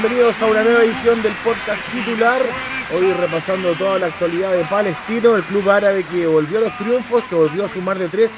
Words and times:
bienvenidos 0.00 0.40
a 0.40 0.46
una 0.46 0.62
nueva 0.62 0.82
edición 0.82 1.20
del 1.20 1.32
podcast 1.44 1.82
titular. 1.92 2.40
Hoy 2.96 3.12
repasando 3.12 3.74
toda 3.74 3.98
la 3.98 4.06
actualidad 4.06 4.52
de 4.52 4.64
Palestino, 4.64 5.36
el 5.36 5.42
club 5.42 5.68
árabe 5.68 6.04
que 6.04 6.26
volvió 6.26 6.56
a 6.56 6.60
los 6.62 6.78
triunfos, 6.78 7.22
que 7.24 7.34
volvió 7.34 7.66
a 7.66 7.68
sumar 7.68 7.98
de 7.98 8.08
tres. 8.08 8.30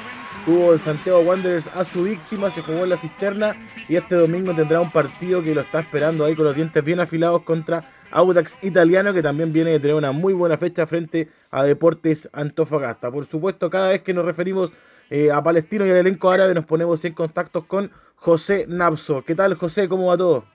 Tuvo 0.45 0.73
en 0.73 0.79
Santiago 0.79 1.19
Wanderers 1.19 1.67
a 1.67 1.85
su 1.85 2.03
víctima, 2.03 2.51
se 2.51 2.61
jugó 2.63 2.83
en 2.83 2.89
la 2.89 2.97
cisterna 2.97 3.55
y 3.87 3.95
este 3.95 4.15
domingo 4.15 4.53
tendrá 4.53 4.81
un 4.81 4.91
partido 4.91 5.41
que 5.41 5.55
lo 5.55 5.61
está 5.61 5.79
esperando 5.79 6.25
ahí 6.25 6.35
con 6.35 6.43
los 6.43 6.55
dientes 6.55 6.83
bien 6.83 6.99
afilados 6.99 7.43
contra 7.43 7.89
Audax 8.11 8.57
Italiano, 8.61 9.13
que 9.13 9.21
también 9.21 9.53
viene 9.53 9.71
de 9.71 9.79
tener 9.79 9.95
una 9.95 10.11
muy 10.11 10.33
buena 10.33 10.57
fecha 10.57 10.85
frente 10.85 11.29
a 11.49 11.63
Deportes 11.63 12.29
Antofagasta. 12.33 13.09
Por 13.09 13.25
supuesto, 13.25 13.69
cada 13.69 13.89
vez 13.89 14.01
que 14.01 14.13
nos 14.13 14.25
referimos 14.25 14.73
eh, 15.09 15.31
a 15.31 15.41
Palestino 15.41 15.85
y 15.85 15.91
al 15.91 15.97
elenco 15.97 16.29
árabe 16.29 16.53
nos 16.53 16.65
ponemos 16.65 17.05
en 17.05 17.13
contacto 17.13 17.65
con 17.65 17.89
José 18.17 18.65
Napso. 18.67 19.23
¿Qué 19.23 19.33
tal, 19.33 19.53
José? 19.53 19.87
¿Cómo 19.87 20.07
va 20.07 20.17
todo? 20.17 20.52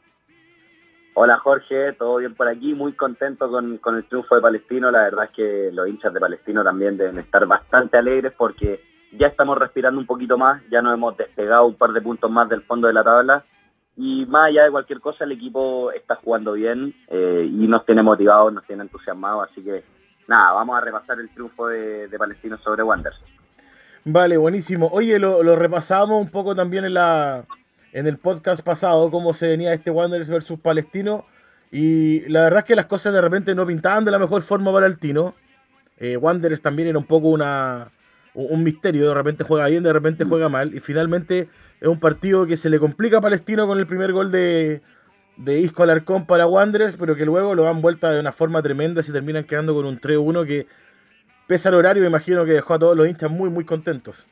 Hola 1.20 1.38
Jorge, 1.38 1.94
todo 1.94 2.18
bien 2.18 2.36
por 2.36 2.46
aquí, 2.46 2.74
muy 2.74 2.92
contento 2.92 3.50
con, 3.50 3.80
el 3.96 4.04
triunfo 4.04 4.36
de 4.36 4.40
Palestino, 4.40 4.88
la 4.92 5.02
verdad 5.02 5.24
es 5.24 5.30
que 5.32 5.70
los 5.72 5.88
hinchas 5.88 6.14
de 6.14 6.20
Palestino 6.20 6.62
también 6.62 6.96
deben 6.96 7.18
estar 7.18 7.44
bastante 7.44 7.98
alegres 7.98 8.32
porque 8.38 8.80
ya 9.18 9.26
estamos 9.26 9.58
respirando 9.58 9.98
un 9.98 10.06
poquito 10.06 10.38
más, 10.38 10.62
ya 10.70 10.80
nos 10.80 10.94
hemos 10.94 11.16
despegado 11.16 11.66
un 11.66 11.74
par 11.74 11.90
de 11.90 12.02
puntos 12.02 12.30
más 12.30 12.48
del 12.48 12.62
fondo 12.62 12.86
de 12.86 12.92
la 12.92 13.02
tabla 13.02 13.44
y 13.96 14.26
más 14.26 14.46
allá 14.46 14.62
de 14.62 14.70
cualquier 14.70 15.00
cosa 15.00 15.24
el 15.24 15.32
equipo 15.32 15.90
está 15.90 16.14
jugando 16.14 16.52
bien 16.52 16.94
eh, 17.08 17.50
y 17.50 17.66
nos 17.66 17.84
tiene 17.84 18.04
motivados, 18.04 18.52
nos 18.52 18.64
tiene 18.64 18.84
entusiasmados, 18.84 19.48
así 19.50 19.60
que 19.60 19.82
nada, 20.28 20.52
vamos 20.52 20.78
a 20.78 20.82
repasar 20.82 21.18
el 21.18 21.30
triunfo 21.30 21.66
de, 21.66 22.08
Palestino 22.16 22.58
sobre 22.58 22.84
Wanderers. 22.84 23.20
Vale, 24.04 24.36
buenísimo. 24.36 24.88
Oye, 24.92 25.18
lo, 25.18 25.42
lo 25.42 25.56
repasamos 25.56 26.20
un 26.20 26.30
poco 26.30 26.54
también 26.54 26.84
en 26.84 26.94
la 26.94 27.44
en 27.98 28.06
el 28.06 28.16
podcast 28.16 28.62
pasado 28.62 29.10
cómo 29.10 29.34
se 29.34 29.48
venía 29.48 29.72
este 29.72 29.90
Wanderers 29.90 30.30
versus 30.30 30.60
Palestino. 30.60 31.26
Y 31.72 32.20
la 32.28 32.44
verdad 32.44 32.60
es 32.60 32.64
que 32.64 32.76
las 32.76 32.86
cosas 32.86 33.12
de 33.12 33.20
repente 33.20 33.56
no 33.56 33.66
pintaban 33.66 34.04
de 34.04 34.12
la 34.12 34.20
mejor 34.20 34.42
forma 34.42 34.72
para 34.72 34.86
el 34.86 34.98
Tino. 34.98 35.34
Eh, 35.96 36.16
Wanderers 36.16 36.62
también 36.62 36.88
era 36.88 36.98
un 36.98 37.06
poco 37.06 37.26
una, 37.26 37.90
un 38.34 38.62
misterio. 38.62 39.08
De 39.08 39.14
repente 39.14 39.42
juega 39.42 39.66
bien, 39.66 39.82
de 39.82 39.92
repente 39.92 40.24
juega 40.24 40.48
mal. 40.48 40.72
Y 40.76 40.78
finalmente 40.78 41.48
es 41.80 41.88
un 41.88 41.98
partido 41.98 42.46
que 42.46 42.56
se 42.56 42.70
le 42.70 42.78
complica 42.78 43.18
a 43.18 43.20
Palestino 43.20 43.66
con 43.66 43.80
el 43.80 43.86
primer 43.88 44.12
gol 44.12 44.30
de, 44.30 44.80
de 45.36 45.58
Isco 45.58 45.82
Alarcón 45.82 46.24
para 46.24 46.46
Wanderers, 46.46 46.96
pero 46.96 47.16
que 47.16 47.24
luego 47.24 47.56
lo 47.56 47.64
dan 47.64 47.82
vuelta 47.82 48.12
de 48.12 48.20
una 48.20 48.30
forma 48.30 48.62
tremenda. 48.62 49.02
y 49.06 49.10
terminan 49.10 49.42
quedando 49.42 49.74
con 49.74 49.84
un 49.84 50.00
3-1 50.00 50.46
que, 50.46 50.68
pese 51.48 51.66
al 51.66 51.74
horario, 51.74 52.02
me 52.02 52.08
imagino 52.08 52.44
que 52.44 52.52
dejó 52.52 52.74
a 52.74 52.78
todos 52.78 52.96
los 52.96 53.08
hinchas 53.08 53.28
muy, 53.28 53.50
muy 53.50 53.64
contentos. 53.64 54.24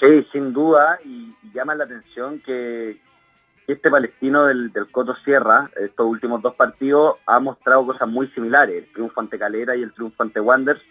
Sí, 0.00 0.26
sin 0.32 0.54
duda, 0.54 0.98
y, 1.04 1.34
llama 1.52 1.74
la 1.74 1.84
atención 1.84 2.40
que, 2.40 2.98
este 3.66 3.90
palestino 3.90 4.46
del, 4.46 4.72
Coto 4.90 5.14
Sierra, 5.24 5.70
estos 5.76 6.06
últimos 6.06 6.42
dos 6.42 6.54
partidos, 6.54 7.18
ha 7.26 7.38
mostrado 7.38 7.86
cosas 7.86 8.08
muy 8.08 8.26
similares, 8.28 8.84
el 8.84 8.92
triunfo 8.92 9.20
ante 9.20 9.38
Calera 9.38 9.76
y 9.76 9.82
el 9.82 9.92
triunfo 9.92 10.22
ante 10.22 10.40
Wanderers, 10.40 10.82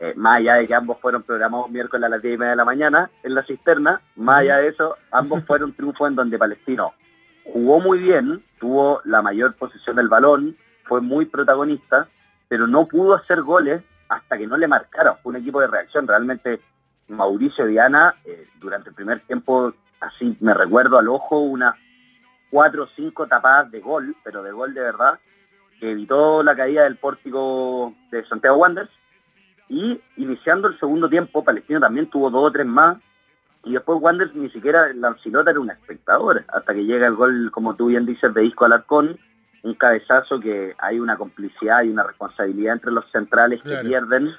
eh, 0.00 0.12
más 0.16 0.38
allá 0.38 0.54
de 0.54 0.66
que 0.66 0.74
ambos 0.74 0.98
fueron 1.00 1.22
programados 1.22 1.70
miércoles 1.70 2.04
a 2.04 2.08
las 2.08 2.22
10 2.22 2.34
y 2.34 2.38
media 2.38 2.50
de 2.50 2.56
la 2.56 2.64
mañana 2.64 3.10
en 3.22 3.34
la 3.34 3.44
cisterna, 3.44 4.00
más 4.16 4.40
allá 4.40 4.56
de 4.56 4.68
eso, 4.68 4.96
ambos 5.12 5.44
fueron 5.44 5.72
triunfos 5.74 6.08
en 6.08 6.16
donde 6.16 6.38
Palestino 6.38 6.94
jugó 7.44 7.80
muy 7.80 7.98
bien, 7.98 8.42
tuvo 8.58 9.00
la 9.04 9.22
mayor 9.22 9.54
posición 9.54 9.96
del 9.96 10.08
balón, 10.08 10.56
fue 10.84 11.00
muy 11.00 11.26
protagonista, 11.26 12.08
pero 12.48 12.66
no 12.66 12.86
pudo 12.86 13.14
hacer 13.14 13.42
goles 13.42 13.82
hasta 14.08 14.36
que 14.36 14.46
no 14.46 14.56
le 14.56 14.68
marcaron. 14.68 15.16
Fue 15.22 15.30
un 15.30 15.36
equipo 15.36 15.60
de 15.60 15.66
reacción, 15.66 16.06
realmente 16.06 16.60
Mauricio 17.08 17.66
Diana, 17.66 18.14
eh, 18.24 18.46
durante 18.58 18.90
el 18.90 18.94
primer 18.94 19.20
tiempo, 19.20 19.72
así 20.00 20.36
me 20.40 20.54
recuerdo 20.54 20.98
al 20.98 21.08
ojo, 21.08 21.38
unas 21.38 21.74
cuatro 22.50 22.84
o 22.84 22.88
cinco 22.96 23.26
tapadas 23.26 23.70
de 23.70 23.80
gol, 23.80 24.16
pero 24.24 24.42
de 24.42 24.52
gol 24.52 24.74
de 24.74 24.80
verdad, 24.80 25.18
que 25.78 25.92
evitó 25.92 26.42
la 26.42 26.56
caída 26.56 26.84
del 26.84 26.96
pórtico 26.96 27.94
de 28.10 28.24
Santiago 28.26 28.56
Wanderers. 28.56 28.90
Y 29.68 30.00
iniciando 30.16 30.68
el 30.68 30.78
segundo 30.78 31.08
tiempo, 31.08 31.44
Palestino 31.44 31.80
también 31.80 32.08
tuvo 32.08 32.30
dos 32.30 32.48
o 32.48 32.52
tres 32.52 32.66
más. 32.66 32.98
Y 33.64 33.72
después 33.72 34.00
Wanderers 34.00 34.34
ni 34.34 34.48
siquiera, 34.50 34.92
Lancilota 34.94 35.50
era 35.50 35.60
un 35.60 35.70
espectador, 35.70 36.44
hasta 36.48 36.72
que 36.72 36.84
llega 36.84 37.08
el 37.08 37.16
gol, 37.16 37.50
como 37.50 37.74
tú 37.74 37.86
bien 37.86 38.06
dices, 38.06 38.32
de 38.32 38.42
Disco 38.42 38.64
Alarcón, 38.64 39.18
un 39.64 39.74
cabezazo 39.74 40.38
que 40.38 40.74
hay 40.78 41.00
una 41.00 41.16
complicidad 41.16 41.82
y 41.82 41.88
una 41.88 42.04
responsabilidad 42.04 42.74
entre 42.74 42.92
los 42.92 43.10
centrales 43.10 43.60
que 43.62 43.76
pierden 43.78 44.32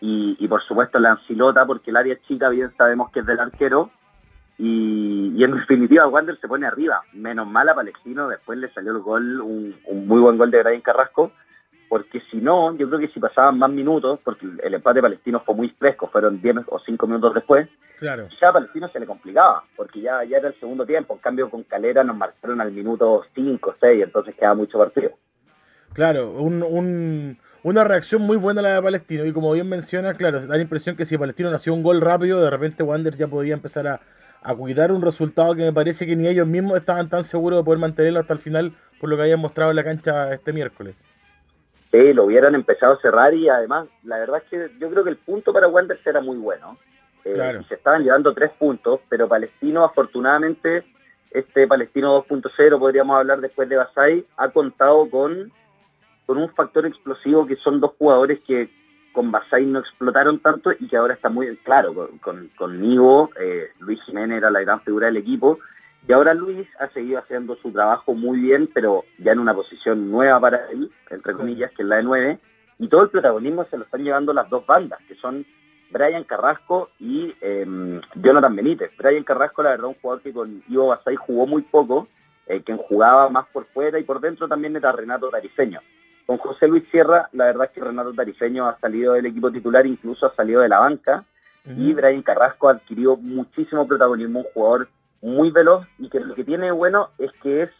y, 0.00 0.46
por 0.48 0.62
supuesto 0.62 0.98
la 0.98 1.12
Ancilota, 1.12 1.66
porque 1.66 1.90
el 1.90 1.96
área 1.96 2.18
chica 2.26 2.48
bien 2.48 2.72
sabemos 2.76 3.10
que 3.10 3.20
es 3.20 3.26
del 3.26 3.40
arquero, 3.40 3.90
y, 4.58 5.42
en 5.42 5.54
definitiva 5.54 6.08
Wander 6.08 6.38
se 6.40 6.48
pone 6.48 6.66
arriba, 6.66 7.02
menos 7.12 7.46
mal 7.46 7.68
a 7.68 7.74
Palestino, 7.74 8.28
después 8.28 8.58
le 8.58 8.72
salió 8.72 8.92
el 8.92 8.98
gol, 8.98 9.40
un, 9.40 9.76
muy 10.06 10.20
buen 10.20 10.36
gol 10.36 10.50
de 10.50 10.62
Brian 10.62 10.80
Carrasco, 10.80 11.32
porque 11.88 12.20
si 12.30 12.36
no, 12.38 12.76
yo 12.76 12.86
creo 12.88 13.00
que 13.00 13.08
si 13.08 13.20
pasaban 13.20 13.58
más 13.58 13.70
minutos, 13.70 14.20
porque 14.22 14.46
el 14.62 14.74
empate 14.74 15.00
palestino 15.00 15.40
fue 15.40 15.54
muy 15.54 15.70
fresco, 15.70 16.08
fueron 16.08 16.40
10 16.42 16.56
o 16.66 16.78
5 16.78 17.06
minutos 17.06 17.34
después, 17.34 17.68
claro. 17.98 18.28
ya 18.40 18.50
a 18.50 18.52
Palestino 18.52 18.88
se 18.88 19.00
le 19.00 19.06
complicaba, 19.06 19.64
porque 19.76 20.00
ya, 20.00 20.22
ya 20.24 20.38
era 20.38 20.48
el 20.48 20.60
segundo 20.60 20.84
tiempo, 20.84 21.14
en 21.14 21.20
cambio 21.20 21.48
con 21.50 21.62
Calera 21.62 22.04
nos 22.04 22.16
marcaron 22.16 22.60
al 22.60 22.72
minuto 22.72 23.24
5, 23.34 23.76
6, 23.80 24.04
entonces 24.04 24.34
quedaba 24.34 24.54
mucho 24.54 24.78
partido. 24.78 25.12
Claro, 25.92 26.30
un, 26.32 27.36
una 27.62 27.84
reacción 27.84 28.22
muy 28.22 28.36
buena 28.36 28.62
la 28.62 28.74
de 28.74 28.82
Palestino. 28.82 29.24
Y 29.24 29.32
como 29.32 29.52
bien 29.52 29.68
menciona, 29.68 30.14
claro, 30.14 30.40
da 30.46 30.56
la 30.56 30.62
impresión 30.62 30.96
que 30.96 31.04
si 31.04 31.18
Palestino 31.18 31.50
nació 31.50 31.74
un 31.74 31.82
gol 31.82 32.00
rápido, 32.00 32.40
de 32.40 32.50
repente 32.50 32.82
Wander 32.82 33.16
ya 33.16 33.28
podía 33.28 33.54
empezar 33.54 33.86
a, 33.86 34.00
cuidar 34.56 34.92
un 34.92 35.02
resultado 35.02 35.54
que 35.54 35.62
me 35.62 35.72
parece 35.72 36.06
que 36.06 36.16
ni 36.16 36.26
ellos 36.26 36.46
mismos 36.46 36.78
estaban 36.78 37.08
tan 37.08 37.24
seguros 37.24 37.58
de 37.58 37.64
poder 37.64 37.80
mantenerlo 37.80 38.20
hasta 38.20 38.32
el 38.32 38.38
final, 38.38 38.72
por 39.00 39.10
lo 39.10 39.16
que 39.16 39.22
habían 39.22 39.40
mostrado 39.40 39.70
en 39.70 39.76
la 39.76 39.84
cancha 39.84 40.32
este 40.32 40.52
miércoles. 40.52 40.96
Sí, 41.90 42.12
lo 42.12 42.24
hubieran 42.24 42.54
empezado 42.54 42.94
a 42.94 43.00
cerrar 43.00 43.34
y 43.34 43.48
además, 43.48 43.88
la 44.04 44.18
verdad 44.18 44.42
es 44.42 44.50
que 44.50 44.78
yo 44.78 44.90
creo 44.90 45.04
que 45.04 45.10
el 45.10 45.16
punto 45.16 45.52
para 45.52 45.68
Wander 45.68 45.98
era 46.04 46.20
muy 46.20 46.36
bueno. 46.36 46.78
Eh, 47.24 47.60
se 47.68 47.74
estaban 47.74 48.04
llevando 48.04 48.32
tres 48.32 48.52
puntos, 48.58 49.00
pero 49.08 49.28
Palestino, 49.28 49.84
afortunadamente, 49.84 50.84
este 51.30 51.66
Palestino 51.66 52.24
2.0, 52.24 52.78
podríamos 52.78 53.18
hablar 53.18 53.40
después 53.40 53.68
de 53.68 53.76
Basay, 53.76 54.24
ha 54.36 54.50
contado 54.50 55.10
con 55.10 55.52
con 56.28 56.36
un 56.36 56.50
factor 56.50 56.84
explosivo 56.84 57.46
que 57.46 57.56
son 57.56 57.80
dos 57.80 57.92
jugadores 57.98 58.38
que 58.46 58.68
con 59.12 59.32
Basay 59.32 59.64
no 59.64 59.78
explotaron 59.78 60.40
tanto 60.40 60.70
y 60.78 60.86
que 60.86 60.98
ahora 60.98 61.14
está 61.14 61.30
muy 61.30 61.56
claro, 61.64 62.10
con, 62.20 62.50
con, 62.54 62.82
Nivo, 62.82 63.30
eh, 63.40 63.68
Luis 63.78 63.98
Jiménez 64.02 64.36
era 64.36 64.50
la 64.50 64.60
gran 64.60 64.82
figura 64.82 65.06
del 65.06 65.16
equipo, 65.16 65.58
y 66.06 66.12
ahora 66.12 66.34
Luis 66.34 66.68
ha 66.80 66.88
seguido 66.90 67.18
haciendo 67.18 67.56
su 67.56 67.72
trabajo 67.72 68.12
muy 68.12 68.40
bien, 68.40 68.68
pero 68.74 69.06
ya 69.16 69.32
en 69.32 69.38
una 69.38 69.54
posición 69.54 70.10
nueva 70.10 70.38
para 70.38 70.70
él, 70.70 70.90
entre 71.08 71.32
comillas, 71.32 71.72
que 71.72 71.82
es 71.82 71.88
la 71.88 71.96
de 71.96 72.02
nueve, 72.02 72.38
y 72.78 72.88
todo 72.88 73.04
el 73.04 73.08
protagonismo 73.08 73.64
se 73.70 73.78
lo 73.78 73.84
están 73.84 74.04
llevando 74.04 74.34
las 74.34 74.50
dos 74.50 74.66
bandas, 74.66 75.00
que 75.08 75.14
son 75.14 75.46
Brian 75.90 76.24
Carrasco 76.24 76.90
y 76.98 77.34
eh, 77.40 78.00
Jonathan 78.16 78.54
Benítez. 78.54 78.90
Brian 78.98 79.24
Carrasco, 79.24 79.62
la 79.62 79.70
verdad, 79.70 79.86
un 79.86 79.94
jugador 79.94 80.22
que 80.22 80.34
con 80.34 80.62
Ivo 80.68 80.88
Basay 80.88 81.16
jugó 81.16 81.46
muy 81.46 81.62
poco, 81.62 82.06
eh, 82.46 82.60
quien 82.62 82.76
jugaba 82.76 83.30
más 83.30 83.46
por 83.46 83.64
fuera 83.68 83.98
y 83.98 84.04
por 84.04 84.20
dentro 84.20 84.46
también 84.46 84.76
era 84.76 84.92
Renato 84.92 85.30
Tarifeño. 85.30 85.80
Con 86.28 86.36
José 86.36 86.68
Luis 86.68 86.84
Sierra, 86.90 87.30
la 87.32 87.46
verdad 87.46 87.64
es 87.64 87.70
que 87.70 87.80
Renato 87.80 88.12
Tarifeño 88.12 88.68
ha 88.68 88.78
salido 88.80 89.14
del 89.14 89.24
equipo 89.24 89.50
titular, 89.50 89.86
incluso 89.86 90.26
ha 90.26 90.34
salido 90.34 90.60
de 90.60 90.68
la 90.68 90.78
banca, 90.78 91.24
y 91.64 91.94
Brian 91.94 92.20
Carrasco 92.20 92.68
adquirió 92.68 93.16
muchísimo 93.16 93.88
protagonismo, 93.88 94.40
un 94.40 94.46
jugador 94.52 94.88
muy 95.22 95.50
veloz 95.50 95.86
y 95.98 96.10
que 96.10 96.20
lo 96.20 96.34
que 96.34 96.44
tiene 96.44 96.70
bueno 96.70 97.08
es 97.16 97.32
que 97.42 97.62
es 97.62 97.70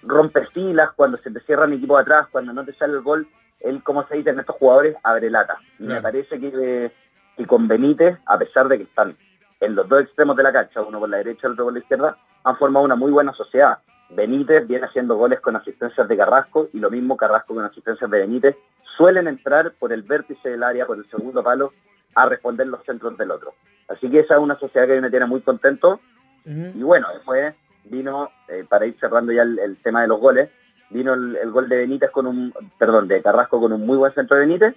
romper 0.00 0.48
filas 0.54 0.92
cuando 0.96 1.18
se 1.18 1.30
te 1.30 1.40
cierran 1.40 1.74
equipo 1.74 1.98
atrás, 1.98 2.28
cuando 2.32 2.54
no 2.54 2.64
te 2.64 2.72
sale 2.72 2.94
el 2.94 3.02
gol, 3.02 3.28
él, 3.60 3.82
como 3.82 4.06
se 4.06 4.16
dice 4.16 4.30
en 4.30 4.40
estos 4.40 4.56
jugadores, 4.56 4.96
abre 5.02 5.28
lata. 5.28 5.58
Y 5.78 5.82
me 5.82 6.00
parece 6.00 6.40
que, 6.40 6.90
que 7.36 7.46
con 7.46 7.68
Benítez, 7.68 8.16
a 8.24 8.38
pesar 8.38 8.68
de 8.68 8.78
que 8.78 8.84
están 8.84 9.18
en 9.60 9.74
los 9.74 9.86
dos 9.86 10.00
extremos 10.00 10.34
de 10.38 10.44
la 10.44 10.52
cancha, 10.54 10.80
uno 10.80 10.98
por 10.98 11.10
la 11.10 11.18
derecha 11.18 11.40
y 11.42 11.46
el 11.46 11.52
otro 11.52 11.64
por 11.64 11.74
la 11.74 11.80
izquierda, 11.80 12.16
han 12.42 12.56
formado 12.56 12.86
una 12.86 12.96
muy 12.96 13.12
buena 13.12 13.34
sociedad. 13.34 13.80
Benítez 14.14 14.66
viene 14.66 14.86
haciendo 14.86 15.16
goles 15.16 15.40
con 15.40 15.56
asistencias 15.56 16.06
de 16.06 16.16
Carrasco 16.16 16.68
y 16.72 16.78
lo 16.78 16.90
mismo 16.90 17.16
Carrasco 17.16 17.54
con 17.54 17.64
asistencias 17.64 18.10
de 18.10 18.18
Benítez. 18.18 18.56
Suelen 18.96 19.26
entrar 19.26 19.72
por 19.78 19.92
el 19.92 20.02
vértice 20.02 20.50
del 20.50 20.62
área, 20.62 20.86
por 20.86 20.98
el 20.98 21.08
segundo 21.08 21.42
palo, 21.42 21.72
a 22.14 22.26
responder 22.26 22.66
los 22.66 22.84
centros 22.84 23.16
del 23.16 23.30
otro. 23.30 23.54
Así 23.88 24.10
que 24.10 24.20
esa 24.20 24.34
es 24.34 24.40
una 24.40 24.58
sociedad 24.58 24.86
que 24.86 25.00
me 25.00 25.10
tiene 25.10 25.26
muy 25.26 25.40
contento. 25.40 26.00
Y 26.44 26.82
bueno, 26.82 27.06
después 27.14 27.54
vino, 27.84 28.30
eh, 28.48 28.64
para 28.68 28.86
ir 28.86 28.96
cerrando 28.98 29.32
ya 29.32 29.42
el, 29.42 29.76
tema 29.82 30.02
de 30.02 30.08
los 30.08 30.20
goles, 30.20 30.50
vino 30.90 31.14
el, 31.14 31.50
gol 31.50 31.68
de 31.68 31.76
Benítez 31.76 32.10
con 32.10 32.26
un, 32.26 32.52
perdón, 32.78 33.08
de 33.08 33.22
Carrasco 33.22 33.60
con 33.60 33.72
un 33.72 33.86
muy 33.86 33.96
buen 33.96 34.12
centro 34.12 34.36
de 34.36 34.46
Benítez. 34.46 34.74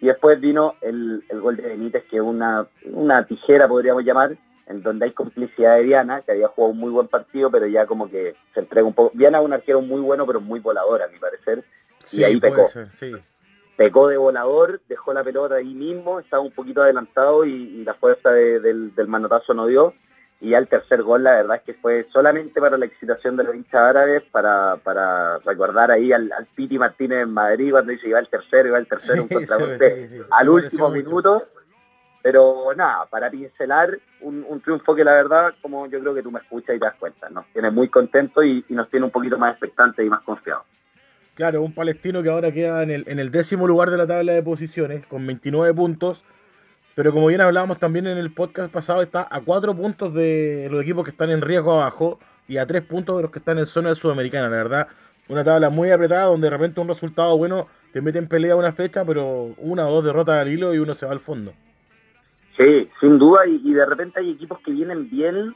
Y 0.00 0.06
después 0.06 0.40
vino 0.40 0.74
el, 0.80 1.24
el 1.28 1.40
gol 1.40 1.56
de 1.56 1.62
Benítez, 1.62 2.04
que 2.04 2.16
es 2.16 2.22
una, 2.22 2.66
una 2.92 3.26
tijera, 3.26 3.66
podríamos 3.66 4.04
llamar, 4.04 4.36
en 4.68 4.82
donde 4.82 5.06
hay 5.06 5.12
complicidad 5.12 5.76
de 5.76 5.84
Diana, 5.84 6.22
que 6.22 6.32
había 6.32 6.48
jugado 6.48 6.72
un 6.72 6.78
muy 6.78 6.90
buen 6.90 7.08
partido, 7.08 7.50
pero 7.50 7.66
ya 7.66 7.86
como 7.86 8.10
que 8.10 8.36
se 8.52 8.60
entrega 8.60 8.86
un 8.86 8.92
poco. 8.92 9.10
Diana 9.14 9.38
es 9.38 9.44
un 9.44 9.52
arquero 9.54 9.80
muy 9.80 10.00
bueno, 10.00 10.26
pero 10.26 10.40
muy 10.40 10.60
volador, 10.60 11.02
a 11.02 11.08
mi 11.08 11.18
parecer. 11.18 11.64
y 12.12 12.22
ahí 12.22 12.38
pecó. 12.38 12.66
Pecó 13.76 14.08
de 14.08 14.16
volador, 14.16 14.80
dejó 14.88 15.12
la 15.12 15.24
pelota 15.24 15.54
ahí 15.54 15.72
mismo, 15.72 16.20
estaba 16.20 16.42
un 16.42 16.50
poquito 16.50 16.82
adelantado 16.82 17.44
y, 17.44 17.84
la 17.84 17.94
fuerza 17.94 18.30
del, 18.30 18.92
manotazo 19.06 19.54
no 19.54 19.66
dio. 19.66 19.94
y 20.40 20.50
ya 20.50 20.58
el 20.58 20.68
tercer 20.68 21.02
gol, 21.02 21.22
la 21.22 21.36
verdad 21.36 21.56
es 21.56 21.62
que 21.62 21.74
fue 21.74 22.06
solamente 22.12 22.60
para 22.60 22.76
la 22.76 22.86
excitación 22.86 23.36
de 23.36 23.44
los 23.44 23.54
hinchas 23.54 23.80
árabes, 23.80 24.24
para, 24.32 24.76
para 24.82 25.38
recordar 25.38 25.92
ahí 25.92 26.12
al, 26.12 26.30
al 26.32 26.46
Piti 26.54 26.76
Martínez 26.76 27.22
en 27.22 27.32
Madrid 27.32 27.70
cuando 27.70 27.92
dice 27.92 28.08
iba 28.08 28.18
el 28.18 28.28
tercero, 28.28 28.68
iba 28.68 28.78
el 28.78 28.88
tercero, 28.88 29.22
un 29.22 29.28
contragolpe 29.28 30.10
al 30.30 30.48
último 30.48 30.90
minuto. 30.90 31.44
Pero 32.22 32.74
nada, 32.76 33.06
para 33.06 33.30
pincelar 33.30 33.98
un, 34.20 34.44
un, 34.48 34.60
triunfo 34.60 34.94
que 34.94 35.04
la 35.04 35.12
verdad, 35.12 35.54
como 35.62 35.86
yo 35.86 36.00
creo 36.00 36.14
que 36.14 36.22
tú 36.22 36.30
me 36.30 36.40
escuchas 36.40 36.76
y 36.76 36.78
te 36.78 36.84
das 36.84 36.96
cuenta, 36.96 37.28
nos 37.30 37.46
tiene 37.52 37.70
muy 37.70 37.88
contentos 37.88 38.44
y, 38.44 38.64
nos 38.70 38.90
tiene 38.90 39.06
un 39.06 39.12
poquito 39.12 39.38
más 39.38 39.52
expectantes 39.52 40.04
y 40.04 40.08
más 40.08 40.22
confiados. 40.22 40.64
Claro, 41.34 41.62
un 41.62 41.72
palestino 41.72 42.22
que 42.22 42.30
ahora 42.30 42.50
queda 42.50 42.82
en 42.82 42.90
el, 42.90 43.04
en 43.06 43.20
el 43.20 43.30
décimo 43.30 43.68
lugar 43.68 43.90
de 43.90 43.98
la 43.98 44.06
tabla 44.06 44.32
de 44.32 44.42
posiciones 44.42 45.06
con 45.06 45.24
29 45.26 45.72
puntos 45.74 46.24
pero 46.98 47.12
como 47.12 47.28
bien 47.28 47.40
hablábamos 47.40 47.78
también 47.78 48.08
en 48.08 48.18
el 48.18 48.32
podcast 48.32 48.72
pasado, 48.72 49.02
está 49.02 49.28
a 49.30 49.40
cuatro 49.42 49.72
puntos 49.72 50.12
de 50.12 50.66
los 50.68 50.82
equipos 50.82 51.04
que 51.04 51.12
están 51.12 51.30
en 51.30 51.40
riesgo 51.40 51.74
abajo 51.74 52.18
y 52.48 52.56
a 52.56 52.66
tres 52.66 52.82
puntos 52.82 53.14
de 53.14 53.22
los 53.22 53.30
que 53.30 53.38
están 53.38 53.56
en 53.60 53.66
zona 53.66 53.94
sudamericana. 53.94 54.48
La 54.48 54.56
verdad, 54.56 54.88
una 55.28 55.44
tabla 55.44 55.70
muy 55.70 55.92
apretada 55.92 56.24
donde 56.24 56.46
de 56.46 56.56
repente 56.56 56.80
un 56.80 56.88
resultado 56.88 57.38
bueno 57.38 57.68
te 57.92 58.00
mete 58.00 58.18
en 58.18 58.26
pelea 58.26 58.56
una 58.56 58.72
fecha, 58.72 59.04
pero 59.04 59.54
una 59.58 59.86
o 59.86 59.92
dos 59.92 60.06
derrotas 60.06 60.40
al 60.40 60.48
hilo 60.48 60.74
y 60.74 60.78
uno 60.78 60.96
se 60.96 61.06
va 61.06 61.12
al 61.12 61.20
fondo. 61.20 61.54
Sí, 62.58 62.90
sin 62.98 63.20
duda, 63.20 63.46
y, 63.46 63.72
de 63.72 63.86
repente 63.86 64.18
hay 64.18 64.32
equipos 64.32 64.58
que 64.58 64.72
vienen 64.72 65.08
bien 65.08 65.54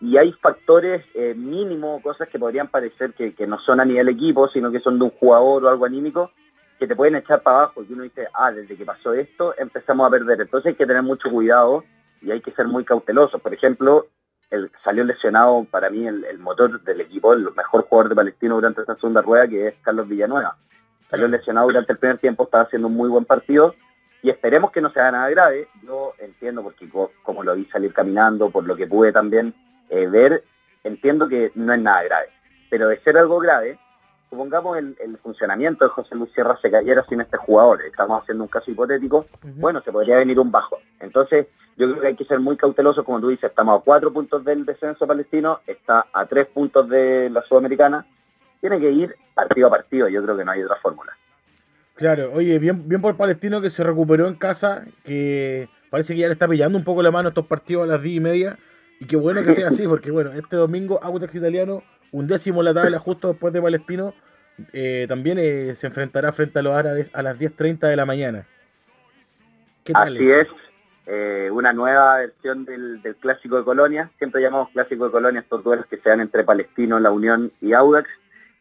y 0.00 0.16
hay 0.16 0.32
factores 0.32 1.04
eh, 1.14 1.34
mínimos, 1.36 2.02
cosas 2.02 2.26
que 2.30 2.38
podrían 2.38 2.68
parecer 2.68 3.12
que, 3.12 3.34
que 3.34 3.46
no 3.46 3.58
son 3.58 3.80
a 3.80 3.84
nivel 3.84 4.08
equipo, 4.08 4.48
sino 4.48 4.72
que 4.72 4.80
son 4.80 4.98
de 4.98 5.04
un 5.04 5.10
jugador 5.10 5.62
o 5.62 5.68
algo 5.68 5.84
anímico, 5.84 6.30
que 6.78 6.86
te 6.86 6.96
pueden 6.96 7.16
echar 7.16 7.42
para 7.42 7.58
abajo 7.58 7.82
y 7.82 7.92
uno 7.92 8.04
dice, 8.04 8.28
ah, 8.32 8.50
desde 8.50 8.76
que 8.76 8.86
pasó 8.86 9.12
esto 9.12 9.54
empezamos 9.58 10.06
a 10.06 10.10
perder. 10.10 10.40
Entonces 10.40 10.70
hay 10.70 10.74
que 10.74 10.86
tener 10.86 11.02
mucho 11.02 11.28
cuidado 11.28 11.84
y 12.22 12.30
hay 12.30 12.40
que 12.40 12.52
ser 12.52 12.66
muy 12.66 12.84
cauteloso. 12.84 13.40
Por 13.40 13.52
ejemplo, 13.52 14.06
el, 14.50 14.70
salió 14.82 15.04
lesionado 15.04 15.66
para 15.70 15.90
mí 15.90 16.06
el, 16.06 16.38
motor 16.38 16.80
del 16.82 17.02
equipo, 17.02 17.34
el 17.34 17.46
mejor 17.54 17.82
jugador 17.82 18.08
de 18.08 18.14
Palestino 18.14 18.54
durante 18.54 18.80
esta 18.80 18.94
segunda 18.94 19.20
rueda, 19.20 19.46
que 19.48 19.68
es 19.68 19.74
Carlos 19.82 20.08
Villanueva. 20.08 20.56
Salió 21.10 21.28
lesionado 21.28 21.66
durante 21.66 21.92
el 21.92 21.98
primer 21.98 22.18
tiempo, 22.18 22.44
estaba 22.44 22.64
haciendo 22.64 22.88
un 22.88 22.94
muy 22.94 23.10
buen 23.10 23.26
partido 23.26 23.74
y 24.22 24.30
esperemos 24.30 24.72
que 24.72 24.80
no 24.80 24.90
sea 24.90 25.10
nada 25.10 25.28
grave. 25.30 25.68
Yo 25.82 26.14
entiendo, 26.18 26.62
porque 26.62 26.88
como 27.22 27.42
lo 27.42 27.54
vi 27.54 27.64
salir 27.66 27.92
caminando, 27.92 28.50
por 28.50 28.64
lo 28.64 28.76
que 28.76 28.86
pude 28.86 29.12
también 29.12 29.54
eh, 29.90 30.06
ver, 30.06 30.44
entiendo 30.84 31.28
que 31.28 31.52
no 31.54 31.72
es 31.72 31.80
nada 31.80 32.02
grave. 32.02 32.28
Pero 32.70 32.88
de 32.88 33.00
ser 33.00 33.16
algo 33.16 33.38
grave, 33.38 33.78
supongamos 34.28 34.76
el, 34.76 34.96
el, 35.00 35.16
funcionamiento 35.18 35.84
de 35.84 35.90
José 35.90 36.14
Luis 36.14 36.32
Sierra 36.32 36.58
se 36.60 36.70
cayera 36.70 37.04
sin 37.08 37.20
este 37.20 37.36
jugador, 37.38 37.82
estamos 37.82 38.22
haciendo 38.22 38.44
un 38.44 38.48
caso 38.48 38.70
hipotético, 38.70 39.26
bueno, 39.56 39.80
se 39.80 39.92
podría 39.92 40.16
venir 40.16 40.38
un 40.38 40.50
bajo. 40.50 40.78
Entonces, 41.00 41.46
yo 41.76 41.88
creo 41.88 42.00
que 42.00 42.06
hay 42.08 42.16
que 42.16 42.24
ser 42.24 42.40
muy 42.40 42.56
cauteloso, 42.56 43.04
como 43.04 43.20
tú 43.20 43.28
dices, 43.28 43.50
estamos 43.50 43.80
a 43.80 43.84
cuatro 43.84 44.12
puntos 44.12 44.44
del 44.44 44.66
descenso 44.66 45.06
palestino, 45.06 45.60
está 45.66 46.06
a 46.12 46.26
tres 46.26 46.48
puntos 46.48 46.88
de 46.88 47.30
la 47.30 47.42
Sudamericana, 47.42 48.04
tiene 48.60 48.80
que 48.80 48.90
ir 48.90 49.14
partido 49.34 49.68
a 49.68 49.70
partido, 49.70 50.08
yo 50.08 50.22
creo 50.22 50.36
que 50.36 50.44
no 50.44 50.50
hay 50.50 50.62
otra 50.62 50.76
fórmula. 50.76 51.16
Claro, 51.98 52.30
oye, 52.32 52.60
bien, 52.60 52.88
bien 52.88 53.00
por 53.00 53.16
Palestino 53.16 53.60
que 53.60 53.70
se 53.70 53.82
recuperó 53.82 54.28
en 54.28 54.34
casa, 54.34 54.84
que 55.04 55.68
parece 55.90 56.14
que 56.14 56.20
ya 56.20 56.28
le 56.28 56.32
está 56.32 56.46
pillando 56.46 56.78
un 56.78 56.84
poco 56.84 57.02
la 57.02 57.10
mano 57.10 57.30
estos 57.30 57.46
partidos 57.46 57.82
a 57.82 57.86
las 57.86 58.00
diez 58.00 58.18
y 58.18 58.20
media, 58.20 58.56
y 59.00 59.06
qué 59.06 59.16
bueno 59.16 59.42
que 59.42 59.52
sea 59.52 59.66
así, 59.66 59.84
porque 59.88 60.12
bueno, 60.12 60.30
este 60.32 60.54
domingo 60.54 61.02
Audax 61.02 61.34
Italiano 61.34 61.82
un 62.12 62.28
décimo 62.28 62.60
en 62.60 62.66
la 62.66 62.74
tabla 62.74 63.00
justo 63.00 63.28
después 63.28 63.52
de 63.52 63.60
Palestino, 63.60 64.14
eh, 64.72 65.06
también 65.08 65.38
eh, 65.40 65.74
se 65.74 65.88
enfrentará 65.88 66.32
frente 66.32 66.60
a 66.60 66.62
los 66.62 66.72
árabes 66.72 67.10
a 67.14 67.22
las 67.22 67.36
10.30 67.36 67.88
de 67.88 67.96
la 67.96 68.06
mañana. 68.06 68.46
¿Qué 69.82 69.92
tal 69.92 70.14
Así 70.14 70.30
es, 70.30 70.46
eh, 71.06 71.48
una 71.50 71.72
nueva 71.72 72.18
versión 72.18 72.64
del, 72.64 73.00
Clásico 73.18 73.56
de 73.56 73.64
Colonia. 73.64 74.08
Siempre 74.18 74.40
llamamos 74.40 74.70
Clásico 74.70 75.06
de 75.06 75.10
Colonia 75.10 75.40
estos 75.40 75.64
duelos 75.64 75.86
que 75.86 75.98
se 75.98 76.08
dan 76.08 76.20
entre 76.20 76.44
Palestino, 76.44 77.00
La 77.00 77.10
Unión 77.10 77.50
y 77.60 77.72
Audax. 77.72 78.08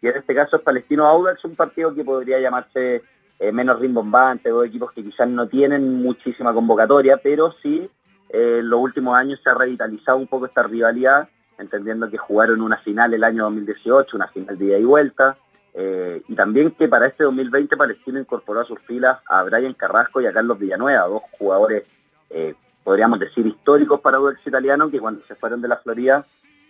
Y 0.01 0.07
en 0.07 0.17
este 0.17 0.33
caso 0.33 0.57
es 0.57 0.63
Palestino-Audax, 0.63 1.45
un 1.45 1.55
partido 1.55 1.93
que 1.93 2.03
podría 2.03 2.39
llamarse 2.39 3.03
menos 3.39 3.79
rimbombante, 3.79 4.49
dos 4.49 4.65
equipos 4.65 4.91
que 4.93 5.03
quizás 5.03 5.29
no 5.29 5.47
tienen 5.47 6.01
muchísima 6.01 6.53
convocatoria, 6.53 7.17
pero 7.17 7.53
sí 7.61 7.89
en 8.29 8.69
los 8.69 8.79
últimos 8.79 9.15
años 9.15 9.39
se 9.43 9.49
ha 9.49 9.53
revitalizado 9.53 10.17
un 10.17 10.27
poco 10.27 10.47
esta 10.47 10.63
rivalidad 10.63 11.29
entendiendo 11.57 12.09
que 12.09 12.17
jugaron 12.17 12.61
una 12.61 12.77
final 12.77 13.13
el 13.13 13.23
año 13.23 13.43
2018, 13.45 14.15
una 14.15 14.27
final 14.27 14.57
de 14.57 14.65
ida 14.65 14.77
y 14.77 14.83
vuelta, 14.83 15.37
eh, 15.73 16.21
y 16.27 16.35
también 16.35 16.71
que 16.71 16.87
para 16.87 17.07
este 17.07 17.23
2020 17.23 17.75
Palestino 17.77 18.19
incorporó 18.19 18.61
a 18.61 18.65
sus 18.65 18.79
filas 18.81 19.19
a 19.27 19.43
Brian 19.43 19.73
Carrasco 19.73 20.21
y 20.21 20.25
a 20.25 20.33
Carlos 20.33 20.59
Villanueva, 20.59 21.07
dos 21.07 21.23
jugadores, 21.37 21.83
eh, 22.29 22.55
podríamos 22.83 23.19
decir, 23.19 23.45
históricos 23.45 24.01
para 24.01 24.17
el 24.17 24.37
italiano, 24.45 24.89
que 24.89 24.99
cuando 24.99 25.23
se 25.27 25.35
fueron 25.35 25.61
de 25.61 25.67
la 25.67 25.77
Florida 25.77 26.25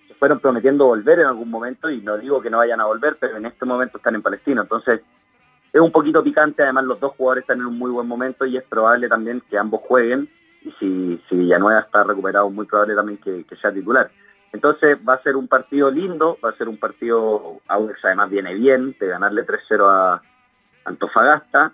se 0.07 0.13
fueron 0.13 0.39
prometiendo 0.39 0.85
volver 0.85 1.19
en 1.19 1.25
algún 1.25 1.49
momento, 1.49 1.89
y 1.89 2.01
no 2.01 2.17
digo 2.17 2.41
que 2.41 2.49
no 2.49 2.59
vayan 2.59 2.79
a 2.79 2.85
volver, 2.85 3.17
pero 3.19 3.37
en 3.37 3.45
este 3.45 3.65
momento 3.65 3.97
están 3.97 4.15
en 4.15 4.21
Palestino, 4.21 4.61
entonces 4.61 5.01
es 5.73 5.81
un 5.81 5.91
poquito 5.91 6.23
picante, 6.23 6.63
además 6.63 6.85
los 6.85 6.99
dos 6.99 7.13
jugadores 7.15 7.43
están 7.43 7.59
en 7.59 7.65
un 7.65 7.77
muy 7.77 7.91
buen 7.91 8.07
momento 8.07 8.45
y 8.45 8.57
es 8.57 8.63
probable 8.63 9.07
también 9.07 9.41
que 9.49 9.57
ambos 9.57 9.81
jueguen, 9.81 10.29
y 10.63 10.71
si, 10.79 11.21
si 11.29 11.35
Villanueva 11.35 11.81
está 11.81 12.03
recuperado, 12.03 12.49
muy 12.49 12.65
probable 12.65 12.95
también 12.95 13.17
que 13.19 13.55
sea 13.61 13.71
titular. 13.71 14.09
Entonces 14.53 14.97
va 15.07 15.15
a 15.15 15.23
ser 15.23 15.35
un 15.35 15.47
partido 15.47 15.91
lindo, 15.91 16.37
va 16.43 16.49
a 16.49 16.57
ser 16.57 16.69
un 16.69 16.77
partido, 16.77 17.59
Audax 17.67 18.03
además 18.05 18.29
viene 18.29 18.53
bien, 18.55 18.95
de 18.99 19.07
ganarle 19.07 19.45
3-0 19.45 19.87
a 19.87 20.21
Antofagasta, 20.85 21.73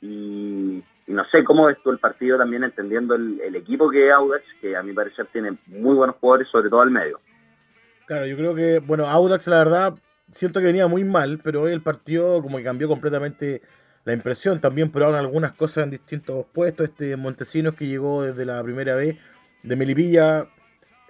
y, 0.00 0.82
no 1.06 1.24
sé 1.26 1.44
cómo 1.44 1.66
ves 1.66 1.76
tú 1.84 1.90
el 1.90 1.98
partido 1.98 2.38
también 2.38 2.64
entendiendo 2.64 3.14
el, 3.14 3.54
equipo 3.54 3.90
que 3.90 4.08
es 4.08 4.12
Audax, 4.12 4.42
que 4.60 4.76
a 4.76 4.82
mi 4.82 4.92
parecer 4.92 5.26
tiene 5.32 5.58
muy 5.66 5.94
buenos 5.94 6.16
jugadores, 6.16 6.48
sobre 6.48 6.70
todo 6.70 6.80
al 6.80 6.90
medio. 6.90 7.20
Claro, 8.06 8.26
yo 8.26 8.36
creo 8.36 8.54
que, 8.54 8.80
bueno, 8.80 9.06
Audax 9.06 9.46
la 9.46 9.58
verdad 9.58 9.94
siento 10.32 10.60
que 10.60 10.66
venía 10.66 10.86
muy 10.86 11.04
mal, 11.04 11.40
pero 11.42 11.62
hoy 11.62 11.72
el 11.72 11.82
partido 11.82 12.42
como 12.42 12.58
que 12.58 12.64
cambió 12.64 12.88
completamente 12.88 13.62
la 14.04 14.12
impresión. 14.12 14.60
También 14.60 14.90
probaron 14.90 15.18
algunas 15.18 15.52
cosas 15.52 15.84
en 15.84 15.90
distintos 15.90 16.46
puestos. 16.52 16.88
Este 16.88 17.16
Montesinos 17.16 17.74
que 17.74 17.86
llegó 17.86 18.22
desde 18.22 18.44
la 18.44 18.62
primera 18.62 18.94
vez 18.94 19.16
de 19.62 19.76
Melipilla 19.76 20.48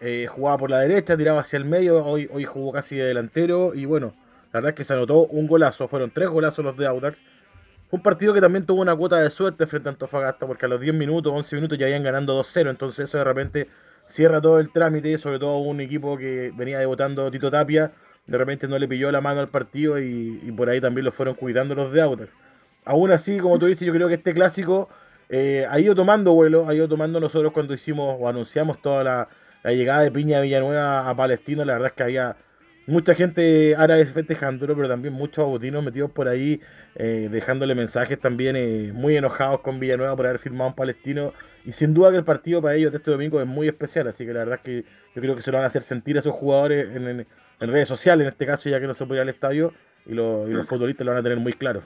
eh, 0.00 0.26
jugaba 0.28 0.58
por 0.58 0.70
la 0.70 0.80
derecha, 0.80 1.16
tiraba 1.16 1.40
hacia 1.40 1.56
el 1.56 1.64
medio, 1.64 2.04
hoy, 2.04 2.28
hoy 2.32 2.44
jugó 2.44 2.72
casi 2.72 2.96
de 2.96 3.04
delantero 3.04 3.74
y 3.74 3.84
bueno, 3.84 4.14
la 4.52 4.60
verdad 4.60 4.70
es 4.70 4.74
que 4.76 4.84
se 4.84 4.92
anotó 4.92 5.26
un 5.26 5.46
golazo, 5.46 5.88
fueron 5.88 6.10
tres 6.10 6.28
golazos 6.28 6.64
los 6.64 6.76
de 6.76 6.86
Audax. 6.86 7.20
un 7.90 8.02
partido 8.02 8.34
que 8.34 8.40
también 8.40 8.66
tuvo 8.66 8.82
una 8.82 8.94
cuota 8.94 9.18
de 9.20 9.30
suerte 9.30 9.66
frente 9.66 9.88
a 9.88 9.92
Antofagasta, 9.92 10.46
porque 10.46 10.66
a 10.66 10.68
los 10.68 10.80
10 10.80 10.94
minutos, 10.94 11.32
11 11.34 11.56
minutos 11.56 11.78
ya 11.78 11.86
habían 11.86 12.02
ganando 12.02 12.38
2-0, 12.38 12.70
entonces 12.70 13.08
eso 13.08 13.18
de 13.18 13.24
repente 13.24 13.68
cierra 14.06 14.40
todo 14.40 14.60
el 14.60 14.70
trámite, 14.70 15.16
sobre 15.18 15.38
todo 15.38 15.58
un 15.58 15.80
equipo 15.80 16.18
que 16.18 16.52
venía 16.54 16.78
debutando 16.78 17.30
Tito 17.30 17.50
Tapia, 17.50 17.92
de 18.26 18.38
repente 18.38 18.68
no 18.68 18.78
le 18.78 18.88
pilló 18.88 19.12
la 19.12 19.20
mano 19.20 19.40
al 19.40 19.48
partido 19.48 19.98
y, 20.00 20.52
por 20.56 20.68
ahí 20.68 20.80
también 20.80 21.04
lo 21.04 21.12
fueron 21.12 21.34
cuidando 21.34 21.74
los 21.74 21.92
de 21.92 22.00
Audax. 22.00 22.32
Aún 22.84 23.10
así, 23.10 23.38
como 23.38 23.58
tú 23.58 23.66
dices, 23.66 23.86
yo 23.86 23.92
creo 23.92 24.08
que 24.08 24.14
este 24.14 24.34
clásico 24.34 24.88
eh, 25.28 25.66
ha 25.68 25.80
ido 25.80 25.94
tomando 25.94 26.32
vuelo, 26.32 26.68
ha 26.68 26.74
ido 26.74 26.88
tomando 26.88 27.20
nosotros 27.20 27.52
cuando 27.52 27.74
hicimos 27.74 28.16
o 28.18 28.28
anunciamos 28.28 28.80
toda 28.80 29.04
la, 29.04 29.28
llegada 29.72 30.02
de 30.02 30.10
Piña 30.10 30.40
Villanueva 30.40 31.08
a 31.08 31.16
Palestina, 31.16 31.64
la 31.64 31.74
verdad 31.74 31.88
es 31.88 31.94
que 31.94 32.02
había 32.02 32.36
mucha 32.86 33.14
gente 33.14 33.74
árabe 33.76 34.04
festejándolo, 34.04 34.76
pero 34.76 34.88
también 34.88 35.14
muchos 35.14 35.42
abotinos 35.42 35.82
metidos 35.82 36.10
por 36.10 36.28
ahí, 36.28 36.60
eh, 36.96 37.28
dejándole 37.30 37.74
mensajes 37.74 38.20
también 38.20 38.56
eh, 38.56 38.92
muy 38.92 39.16
enojados 39.16 39.60
con 39.60 39.80
Villanueva 39.80 40.14
por 40.16 40.26
haber 40.26 40.38
firmado 40.38 40.68
un 40.70 40.76
palestino. 40.76 41.32
Y 41.64 41.72
sin 41.72 41.94
duda 41.94 42.10
que 42.10 42.18
el 42.18 42.24
partido 42.24 42.60
para 42.60 42.74
ellos 42.74 42.92
de 42.92 42.98
este 42.98 43.10
domingo 43.10 43.40
es 43.40 43.46
muy 43.46 43.66
especial, 43.66 44.06
así 44.06 44.26
que 44.26 44.34
la 44.34 44.40
verdad 44.40 44.56
es 44.56 44.60
que 44.60 44.84
yo 45.14 45.22
creo 45.22 45.34
que 45.34 45.40
se 45.40 45.50
lo 45.50 45.56
van 45.56 45.64
a 45.64 45.68
hacer 45.68 45.82
sentir 45.82 46.16
a 46.16 46.20
esos 46.20 46.34
jugadores 46.34 46.94
en, 46.94 47.26
redes 47.60 47.88
sociales, 47.88 48.26
en 48.26 48.32
este 48.32 48.46
caso, 48.46 48.68
ya 48.68 48.80
que 48.80 48.86
no 48.86 48.94
se 48.94 49.06
puede 49.06 49.20
ir 49.20 49.22
al 49.22 49.28
estadio, 49.28 49.72
y, 50.06 50.12
y 50.12 50.14
los 50.14 50.66
futbolistas 50.66 51.04
lo 51.04 51.12
van 51.12 51.20
a 51.20 51.22
tener 51.22 51.38
muy 51.38 51.52
claro. 51.52 51.82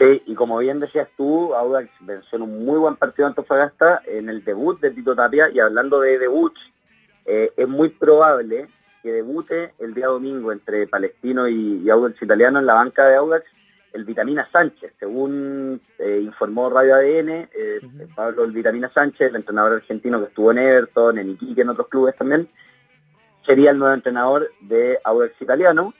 Sí, 0.00 0.22
y 0.24 0.34
como 0.34 0.56
bien 0.56 0.80
decías 0.80 1.08
tú, 1.18 1.54
Audax 1.54 1.90
venció 2.00 2.36
en 2.36 2.42
un 2.42 2.64
muy 2.64 2.78
buen 2.78 2.96
partido 2.96 3.28
Antofagasta 3.28 4.00
en 4.06 4.30
el 4.30 4.42
debut 4.42 4.80
de 4.80 4.92
Tito 4.92 5.14
Tapia. 5.14 5.50
Y 5.50 5.60
hablando 5.60 6.00
de 6.00 6.18
debuts, 6.18 6.58
eh, 7.26 7.52
es 7.54 7.68
muy 7.68 7.90
probable 7.90 8.68
que 9.02 9.12
debute 9.12 9.72
el 9.78 9.92
día 9.92 10.06
domingo 10.06 10.52
entre 10.52 10.86
Palestino 10.86 11.46
y, 11.48 11.88
Audax 11.90 12.22
Italiano 12.22 12.60
en 12.60 12.66
la 12.66 12.74
banca 12.74 13.04
de 13.06 13.16
Audax 13.16 13.44
el 13.92 14.06
Vitamina 14.06 14.48
Sánchez. 14.50 14.94
Según 14.98 15.82
eh, 15.98 16.20
informó 16.22 16.70
Radio 16.70 16.94
ADN, 16.94 17.28
eh, 17.28 17.80
Pablo 18.14 18.44
el 18.44 18.52
Vitamina 18.52 18.90
Sánchez, 18.94 19.28
el 19.28 19.36
entrenador 19.36 19.74
argentino 19.74 20.18
que 20.20 20.28
estuvo 20.28 20.50
en 20.50 20.58
Everton, 20.58 21.18
en 21.18 21.30
Iquique, 21.30 21.60
en 21.60 21.68
otros 21.68 21.88
clubes 21.88 22.16
también, 22.16 22.48
sería 23.50 23.72
el 23.72 23.78
nuevo 23.78 23.94
entrenador 23.94 24.48
de 24.60 24.98
Audax 25.02 25.34
Italiano. 25.42 25.92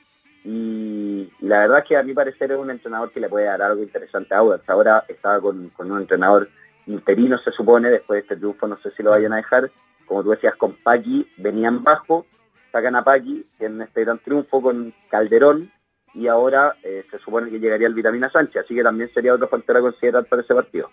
Y, 0.45 1.29
la 1.41 1.59
verdad 1.59 1.79
es 1.79 1.85
que 1.85 1.97
a 1.97 2.03
mi 2.03 2.13
parecer 2.13 2.51
es 2.51 2.57
un 2.57 2.71
entrenador 2.71 3.11
que 3.11 3.19
le 3.19 3.27
puede 3.27 3.45
dar 3.45 3.61
algo 3.61 3.83
interesante 3.83 4.33
a 4.33 4.37
Audax. 4.37 4.69
Ahora 4.69 5.03
estaba 5.09 5.41
con, 5.41 5.69
un 5.77 5.97
entrenador 5.99 6.47
interino, 6.87 7.37
se 7.39 7.51
supone, 7.51 7.89
después 7.89 8.17
de 8.17 8.21
este 8.21 8.37
triunfo, 8.37 8.67
no 8.67 8.77
sé 8.77 8.91
si 8.91 9.03
lo 9.03 9.11
vayan 9.11 9.33
a 9.33 9.37
dejar. 9.37 9.69
Como 10.05 10.23
tú 10.23 10.29
decías, 10.29 10.55
con 10.55 10.75
Paqui 10.81 11.27
venían 11.37 11.83
bajo, 11.83 12.25
sacan 12.71 12.95
a 12.95 13.03
Paqui 13.03 13.45
en 13.59 13.81
este 13.81 14.05
gran 14.05 14.19
triunfo 14.19 14.61
con 14.61 14.93
Calderón 15.09 15.71
y 16.13 16.27
ahora 16.27 16.75
eh, 16.83 17.05
se 17.11 17.19
supone 17.19 17.51
que 17.51 17.59
llegaría 17.59 17.87
el 17.87 17.93
Vitamina 17.93 18.29
Sánchez, 18.31 18.63
así 18.63 18.75
que 18.75 18.83
también 18.83 19.11
sería 19.13 19.33
otro 19.33 19.47
factor 19.47 19.77
a 19.77 19.81
considerar 19.81 20.25
para 20.25 20.41
ese 20.41 20.55
partido. 20.55 20.89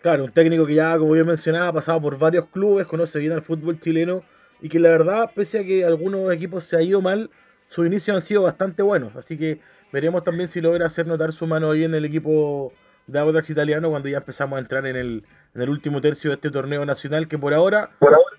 Claro, 0.00 0.24
un 0.24 0.32
técnico 0.32 0.66
que 0.66 0.74
ya, 0.74 0.98
como 0.98 1.14
yo 1.16 1.24
mencionaba, 1.24 1.68
ha 1.68 1.72
pasado 1.72 2.00
por 2.00 2.18
varios 2.18 2.46
clubes, 2.46 2.86
conoce 2.86 3.18
bien 3.18 3.32
al 3.32 3.42
fútbol 3.42 3.78
chileno 3.80 4.22
y 4.60 4.68
que 4.68 4.78
la 4.78 4.88
verdad, 4.88 5.30
pese 5.34 5.60
a 5.60 5.64
que 5.64 5.84
algunos 5.84 6.32
equipos 6.32 6.64
se 6.64 6.76
ha 6.76 6.82
ido 6.82 7.00
mal, 7.00 7.30
sus 7.68 7.86
inicios 7.86 8.14
han 8.14 8.22
sido 8.22 8.42
bastante 8.42 8.82
buenos. 8.82 9.16
Así 9.16 9.38
que 9.38 9.60
veremos 9.92 10.24
también 10.24 10.48
si 10.48 10.60
logra 10.60 10.86
hacer 10.86 11.06
notar 11.06 11.32
su 11.32 11.46
mano 11.46 11.70
ahí 11.70 11.84
en 11.84 11.94
el 11.94 12.04
equipo 12.04 12.72
de 13.06 13.18
Audax 13.18 13.50
italiano 13.50 13.90
cuando 13.90 14.08
ya 14.08 14.18
empezamos 14.18 14.56
a 14.56 14.60
entrar 14.60 14.86
en 14.86 14.96
el, 14.96 15.24
en 15.54 15.62
el 15.62 15.68
último 15.68 16.00
tercio 16.00 16.30
de 16.30 16.36
este 16.36 16.50
torneo 16.50 16.84
nacional 16.86 17.28
que 17.28 17.38
por 17.38 17.52
ahora, 17.52 17.90
por 17.98 18.14
ahora, 18.14 18.38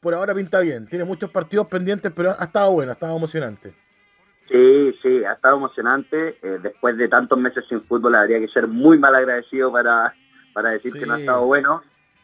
por 0.00 0.14
ahora 0.14 0.34
pinta 0.34 0.60
bien. 0.60 0.86
Tiene 0.86 1.04
muchos 1.04 1.30
partidos 1.30 1.68
pendientes, 1.68 2.12
pero 2.14 2.30
ha 2.38 2.44
estado 2.44 2.72
bueno, 2.72 2.90
ha 2.90 2.94
estado 2.94 3.16
emocionante. 3.16 3.74
Sí, 4.48 4.92
sí, 5.00 5.24
ha 5.24 5.32
estado 5.32 5.56
emocionante. 5.56 6.36
Eh, 6.42 6.58
después 6.62 6.96
de 6.96 7.08
tantos 7.08 7.38
meses 7.38 7.64
sin 7.68 7.82
fútbol, 7.84 8.14
habría 8.14 8.40
que 8.40 8.48
ser 8.48 8.66
muy 8.66 8.98
mal 8.98 9.14
agradecido 9.14 9.72
para, 9.72 10.14
para 10.52 10.70
decir 10.70 10.92
que 10.92 11.06
no 11.06 11.14
ha 11.14 11.20
estado 11.20 11.46
bueno. 11.46 11.82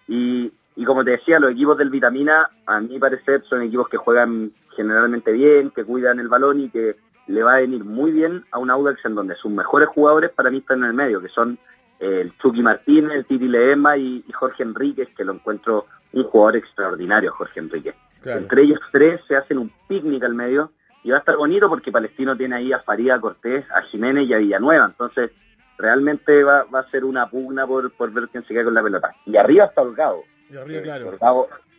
Y, 0.08 0.52
y 0.78 0.84
como 0.84 1.02
te 1.02 1.10
decía, 1.10 1.40
los 1.40 1.50
equipos 1.50 1.76
del 1.76 1.90
Vitamina, 1.90 2.48
a 2.64 2.80
mi 2.80 3.00
parecer, 3.00 3.42
son 3.50 3.62
equipos 3.62 3.88
que 3.88 3.96
juegan 3.96 4.52
generalmente 4.76 5.32
bien, 5.32 5.72
que 5.72 5.84
cuidan 5.84 6.20
el 6.20 6.28
balón 6.28 6.60
y 6.60 6.70
que 6.70 6.94
le 7.26 7.42
va 7.42 7.56
a 7.56 7.60
venir 7.60 7.82
muy 7.82 8.12
bien 8.12 8.44
a 8.52 8.60
un 8.60 8.70
Audax 8.70 9.04
en 9.04 9.16
donde 9.16 9.34
sus 9.34 9.50
mejores 9.50 9.88
jugadores 9.88 10.30
para 10.30 10.50
mí 10.50 10.58
están 10.58 10.78
en 10.78 10.84
el 10.84 10.92
medio, 10.92 11.20
que 11.20 11.30
son 11.30 11.58
eh, 11.98 12.20
el 12.20 12.38
Chucky 12.38 12.62
Martínez, 12.62 13.10
el 13.10 13.24
Titi 13.24 13.48
Leema 13.48 13.96
y, 13.96 14.24
Jorge 14.32 14.62
Enríquez, 14.62 15.08
que 15.16 15.24
lo 15.24 15.32
encuentro 15.32 15.86
un 16.12 16.22
jugador 16.22 16.54
extraordinario, 16.54 17.32
Jorge 17.32 17.58
Enríquez. 17.58 17.96
Entre 18.24 18.62
ellos 18.62 18.78
tres 18.92 19.20
se 19.26 19.34
hacen 19.34 19.58
un 19.58 19.72
picnic 19.88 20.22
al 20.22 20.34
medio 20.34 20.70
y 21.02 21.10
va 21.10 21.16
a 21.16 21.20
estar 21.20 21.36
bonito 21.36 21.68
porque 21.68 21.90
Palestino 21.90 22.36
tiene 22.36 22.54
ahí 22.54 22.72
a 22.72 22.78
Faría 22.82 23.20
Cortés, 23.20 23.64
a 23.72 23.82
Jiménez 23.82 24.28
y 24.28 24.34
a 24.34 24.38
Villanueva, 24.38 24.86
entonces 24.86 25.32
realmente 25.76 26.44
va, 26.44 26.62
va 26.72 26.80
a 26.80 26.90
ser 26.90 27.04
una 27.04 27.28
pugna 27.28 27.66
por, 27.66 27.90
por 27.94 28.12
ver 28.12 28.28
quién 28.28 28.44
se 28.44 28.54
queda 28.54 28.62
con 28.62 28.74
la 28.74 28.82
pelota. 28.84 29.10
Y 29.26 29.36
arriba 29.36 29.64
está 29.64 29.82
Holgado, 29.82 30.22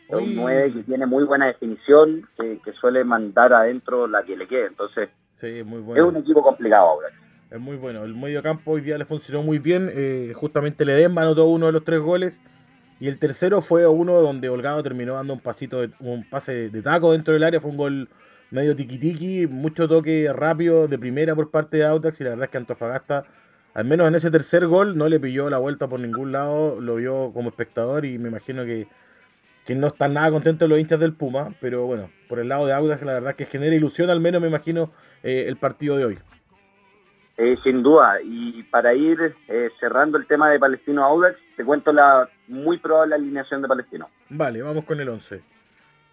es 0.09 0.15
un 0.15 0.35
9 0.35 0.73
que 0.73 0.83
tiene 0.83 1.05
muy 1.05 1.23
buena 1.23 1.47
definición, 1.47 2.27
que, 2.38 2.59
suele 2.79 3.03
mandar 3.03 3.53
adentro 3.53 4.07
la 4.07 4.23
que 4.23 4.35
le 4.35 4.47
quede. 4.47 4.67
Entonces, 4.67 5.09
es 5.41 5.63
un 5.63 6.17
equipo 6.17 6.41
complicado 6.41 6.88
ahora. 6.88 7.09
Es 7.51 7.59
muy 7.59 7.77
bueno. 7.77 8.03
El 8.03 8.15
medio 8.15 8.41
campo 8.43 8.71
hoy 8.71 8.81
día 8.81 8.97
le 8.97 9.05
funcionó 9.05 9.43
muy 9.43 9.59
bien. 9.59 9.91
Eh, 9.93 10.33
justamente 10.35 10.85
Ledesma 10.85 11.21
anotó 11.21 11.45
uno 11.45 11.67
de 11.67 11.71
los 11.71 11.83
tres 11.83 11.99
goles. 11.99 12.41
Y 12.99 13.07
el 13.07 13.17
tercero 13.17 13.61
fue 13.61 13.88
uno 13.88 14.21
donde 14.21 14.49
Holgado 14.49 14.83
terminó 14.83 15.13
dando 15.13 15.33
un 15.33 15.39
pasito, 15.39 15.81
de, 15.81 15.91
un 15.99 16.27
pase 16.29 16.69
de 16.69 16.81
taco 16.81 17.11
dentro 17.11 17.33
del 17.33 17.43
área. 17.43 17.61
Fue 17.61 17.71
un 17.71 17.77
gol 17.77 18.09
medio 18.51 18.75
tiki-tiki, 18.75 19.47
mucho 19.47 19.88
toque 19.88 20.31
rápido 20.33 20.88
de 20.88 20.99
primera 20.99 21.35
por 21.35 21.49
parte 21.49 21.77
de 21.77 21.85
Autax. 21.85 22.19
Y 22.19 22.23
la 22.23 22.31
verdad 22.31 22.45
es 22.45 22.51
que 22.51 22.57
Antofagasta 22.57 23.23
al 23.79 23.86
menos 23.86 24.09
en 24.09 24.15
ese 24.15 24.29
tercer 24.29 24.67
gol 24.67 24.98
no 24.98 25.07
le 25.07 25.21
pilló 25.21 25.50
la 25.50 25.57
vuelta 25.57 25.88
por 25.88 26.01
ningún 26.01 26.33
lado, 26.33 26.81
lo 26.81 26.95
vio 26.95 27.31
como 27.33 27.48
espectador 27.48 28.03
y 28.03 28.17
me 28.17 28.27
imagino 28.27 28.65
que, 28.65 28.88
que 29.65 29.74
no 29.74 29.88
están 29.88 30.15
nada 30.15 30.31
contentos 30.31 30.67
los 30.67 30.77
hinchas 30.77 31.00
del 31.00 31.13
Puma, 31.13 31.53
pero 31.62 31.86
bueno, 31.86 32.09
por 32.27 32.39
el 32.39 32.50
lado 32.50 32.65
de 32.65 32.74
Audax 32.74 33.01
la 33.03 33.13
verdad 33.13 33.36
que 33.36 33.45
genera 33.45 33.74
ilusión, 33.74 34.09
al 34.09 34.19
menos 34.19 34.41
me 34.41 34.50
imagino 34.50 34.91
eh, 35.24 35.45
el 35.48 35.55
partido 35.55 35.95
de 35.95 36.03
hoy. 36.03 36.19
Eh, 37.38 37.55
sin 37.63 37.81
duda, 37.81 38.21
y 38.21 38.63
para 38.63 38.93
ir 38.93 39.33
eh, 39.48 39.69
cerrando 39.79 40.17
el 40.17 40.27
tema 40.27 40.50
de 40.50 40.59
Palestino 40.59 41.05
Audax, 41.05 41.38
te 41.55 41.63
cuento 41.63 41.93
la 41.93 42.27
muy 42.50 42.79
probable 42.79 43.15
alineación 43.15 43.62
de 43.62 43.69
Palestino. 43.69 44.09
Vale, 44.27 44.62
vamos 44.62 44.83
con 44.83 45.00
el 45.00 45.07
11. 45.07 45.41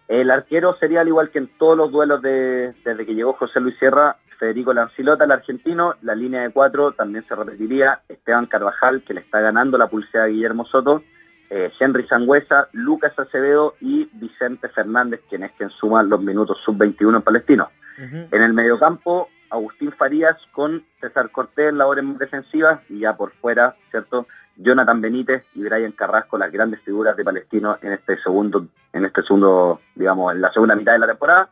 El 0.07 0.31
arquero 0.31 0.75
sería 0.79 1.01
al 1.01 1.07
igual 1.07 1.29
que 1.31 1.39
en 1.39 1.47
todos 1.57 1.77
los 1.77 1.91
duelos 1.91 2.21
de, 2.21 2.73
desde 2.85 3.05
que 3.05 3.13
llegó 3.13 3.33
José 3.33 3.59
Luis 3.59 3.77
Sierra, 3.77 4.17
Federico 4.39 4.73
Lancilota, 4.73 5.25
el 5.25 5.31
argentino, 5.31 5.95
la 6.01 6.15
línea 6.15 6.43
de 6.43 6.51
cuatro 6.51 6.93
también 6.93 7.25
se 7.27 7.35
repetiría, 7.35 8.01
Esteban 8.07 8.45
Carvajal, 8.45 9.03
que 9.03 9.13
le 9.13 9.21
está 9.21 9.41
ganando 9.41 9.77
la 9.77 9.87
pulsera 9.87 10.25
a 10.25 10.27
Guillermo 10.27 10.65
Soto, 10.65 11.03
eh, 11.49 11.71
Henry 11.79 12.07
Sangüesa, 12.07 12.67
Lucas 12.73 13.17
Acevedo 13.17 13.75
y 13.81 14.09
Vicente 14.13 14.69
Fernández, 14.69 15.21
quien 15.29 15.43
es 15.43 15.51
quien 15.53 15.69
suma 15.71 16.03
los 16.03 16.21
minutos 16.21 16.57
sub-21 16.65 17.17
en 17.17 17.21
Palestino. 17.21 17.69
En 17.99 18.43
el 18.43 18.53
mediocampo, 18.53 19.27
Agustín 19.49 19.91
Farías 19.91 20.37
con 20.51 20.83
César 20.99 21.29
Cortés 21.31 21.69
en 21.69 21.77
labores 21.77 22.05
defensivas 22.17 22.81
y 22.89 22.99
ya 22.99 23.15
por 23.15 23.31
fuera, 23.33 23.75
¿cierto? 23.91 24.27
Jonathan 24.57 25.01
Benítez 25.01 25.45
y 25.53 25.63
Brian 25.63 25.91
Carrasco, 25.91 26.37
las 26.37 26.51
grandes 26.51 26.81
figuras 26.81 27.15
de 27.15 27.23
Palestino 27.23 27.77
en 27.81 27.93
este 27.93 28.17
segundo, 28.21 28.67
en 28.93 29.05
este 29.05 29.21
segundo, 29.21 29.81
digamos, 29.95 30.33
en 30.33 30.41
la 30.41 30.51
segunda 30.51 30.75
mitad 30.75 30.93
de 30.93 30.99
la 30.99 31.07
temporada. 31.07 31.49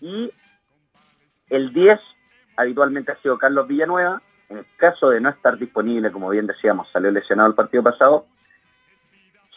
Y 0.00 0.32
el 1.50 1.72
10 1.72 2.00
habitualmente 2.56 3.12
ha 3.12 3.22
sido 3.22 3.38
Carlos 3.38 3.68
Villanueva. 3.68 4.22
En 4.48 4.58
el 4.58 4.66
caso 4.76 5.10
de 5.10 5.20
no 5.20 5.28
estar 5.28 5.58
disponible, 5.58 6.12
como 6.12 6.30
bien 6.30 6.46
decíamos, 6.46 6.88
salió 6.92 7.10
lesionado 7.10 7.48
el 7.48 7.54
partido 7.54 7.82
pasado, 7.82 8.26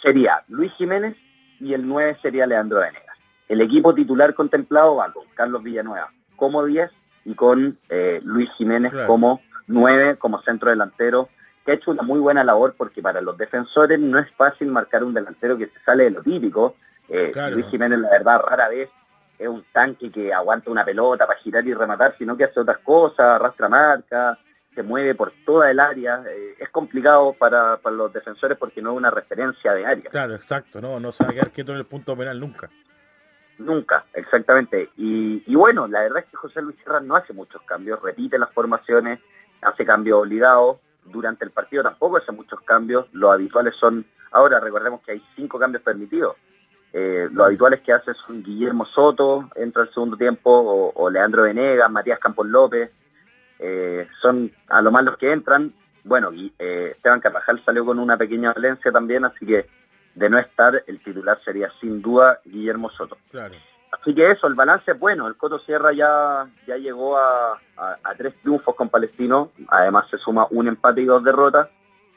sería 0.01 0.43
Luis 0.47 0.71
Jiménez 0.73 1.15
y 1.59 1.73
el 1.73 1.87
9 1.87 2.17
sería 2.21 2.47
Leandro 2.47 2.79
Venegas. 2.79 3.17
El 3.47 3.61
equipo 3.61 3.93
titular 3.93 4.33
contemplado 4.33 4.95
va 4.95 5.11
con 5.11 5.25
Carlos 5.35 5.63
Villanueva 5.63 6.11
como 6.35 6.65
10 6.65 6.89
y 7.25 7.35
con 7.35 7.77
eh, 7.89 8.19
Luis 8.23 8.49
Jiménez 8.57 8.93
como 9.07 9.41
9, 9.67 10.17
como 10.17 10.41
centro 10.41 10.69
delantero, 10.69 11.29
que 11.65 11.71
ha 11.71 11.75
hecho 11.75 11.91
una 11.91 12.03
muy 12.03 12.19
buena 12.19 12.43
labor 12.43 12.75
porque 12.77 13.01
para 13.01 13.21
los 13.21 13.37
defensores 13.37 13.99
no 13.99 14.19
es 14.19 14.31
fácil 14.35 14.69
marcar 14.69 15.03
un 15.03 15.13
delantero 15.13 15.57
que 15.57 15.67
se 15.67 15.79
sale 15.85 16.05
de 16.05 16.11
lo 16.11 16.23
típico. 16.23 16.75
Eh, 17.07 17.31
Luis 17.51 17.65
Jiménez, 17.67 17.99
la 17.99 18.09
verdad, 18.09 18.41
rara 18.41 18.69
vez 18.69 18.89
es 19.37 19.47
un 19.47 19.63
tanque 19.71 20.11
que 20.11 20.33
aguanta 20.33 20.69
una 20.69 20.83
pelota 20.83 21.25
para 21.25 21.39
girar 21.39 21.65
y 21.65 21.73
rematar, 21.73 22.15
sino 22.17 22.35
que 22.35 22.43
hace 22.43 22.59
otras 22.59 22.79
cosas, 22.79 23.19
arrastra 23.19 23.69
marca, 23.69 24.37
se 24.75 24.83
mueve 24.83 25.15
por 25.15 25.31
toda 25.45 25.71
el 25.71 25.79
área. 25.79 26.21
Eh, 26.29 26.55
es 26.59 26.69
complicado 26.69 27.33
para, 27.33 27.77
para, 27.77 27.95
los 27.95 28.11
defensores 28.11 28.57
porque 28.57 28.81
no 28.81 28.91
es 28.91 28.97
una 28.97 29.09
referencia 29.09 29.73
de 29.73 29.85
área. 29.85 30.09
Claro, 30.11 30.35
exacto, 30.35 30.81
no, 30.81 30.99
no 30.99 31.11
se 31.11 31.23
va 31.23 31.31
a 31.31 31.33
quedar 31.33 31.51
quieto 31.51 31.71
en 31.71 31.77
el 31.77 31.85
punto 31.85 32.15
penal 32.17 32.39
nunca. 32.39 32.69
Nunca, 33.59 34.05
exactamente. 34.13 34.89
Y, 34.97 35.43
y 35.45 35.55
bueno, 35.55 35.87
la 35.87 36.01
verdad 36.01 36.19
es 36.19 36.25
que 36.31 36.37
José 36.37 36.61
Luis 36.61 36.77
Serra 36.83 36.99
no 36.99 37.15
hace 37.15 37.33
muchos 37.33 37.61
cambios, 37.63 38.01
repite 38.01 38.37
las 38.39 38.51
formaciones, 38.53 39.19
hace 39.61 39.85
cambios 39.85 40.21
obligados. 40.21 40.77
Durante 41.05 41.45
el 41.45 41.51
partido 41.51 41.83
tampoco 41.83 42.17
hace 42.17 42.31
muchos 42.31 42.61
cambios. 42.61 43.07
Los 43.13 43.31
habituales 43.31 43.75
son, 43.79 44.05
ahora 44.31 44.59
recordemos 44.59 45.01
que 45.01 45.13
hay 45.13 45.23
cinco 45.35 45.59
cambios 45.59 45.83
permitidos 45.83 46.35
eh, 46.91 47.27
lo 47.31 47.45
habitual 47.45 47.73
es 47.73 47.81
que 47.81 47.93
hace 47.93 48.11
un 48.29 48.43
Guillermo 48.43 48.85
Soto, 48.85 49.49
entra 49.55 49.83
al 49.83 49.93
segundo 49.93 50.17
tiempo, 50.17 50.91
o, 50.95 51.09
Leandro 51.09 51.43
Venegas, 51.43 51.89
Matías 51.91 52.19
Campos 52.19 52.47
López, 52.47 52.91
eh, 53.59 54.07
son 54.21 54.51
a 54.67 54.81
lo 54.81 54.91
más 54.91 55.03
los 55.03 55.17
que 55.17 55.31
entran. 55.31 55.73
Bueno, 56.03 56.31
eh, 56.33 56.93
Esteban 56.95 57.19
Carvajal 57.19 57.63
salió 57.63 57.85
con 57.85 57.99
una 57.99 58.17
pequeña 58.17 58.53
valencia 58.53 58.91
también, 58.91 59.25
así 59.25 59.45
que 59.45 59.67
de 60.15 60.29
no 60.29 60.39
estar, 60.39 60.83
el 60.87 60.99
titular 61.03 61.39
sería 61.43 61.69
sin 61.79 62.01
duda 62.01 62.39
Guillermo 62.45 62.89
Soto. 62.91 63.17
Así 63.91 64.13
que 64.13 64.31
eso, 64.31 64.47
el 64.47 64.53
balance 64.53 64.91
es 64.91 64.99
bueno. 64.99 65.27
El 65.27 65.35
Coto 65.35 65.59
Sierra 65.59 65.91
ya, 65.93 66.47
ya 66.67 66.77
llegó 66.77 67.17
a, 67.17 67.59
a, 67.77 68.15
tres 68.15 68.35
triunfos 68.41 68.75
con 68.75 68.89
Palestino, 68.89 69.51
además 69.67 70.07
se 70.09 70.17
suma 70.17 70.47
un 70.51 70.67
empate 70.67 71.01
y 71.01 71.05
dos 71.05 71.23
derrotas. 71.23 71.69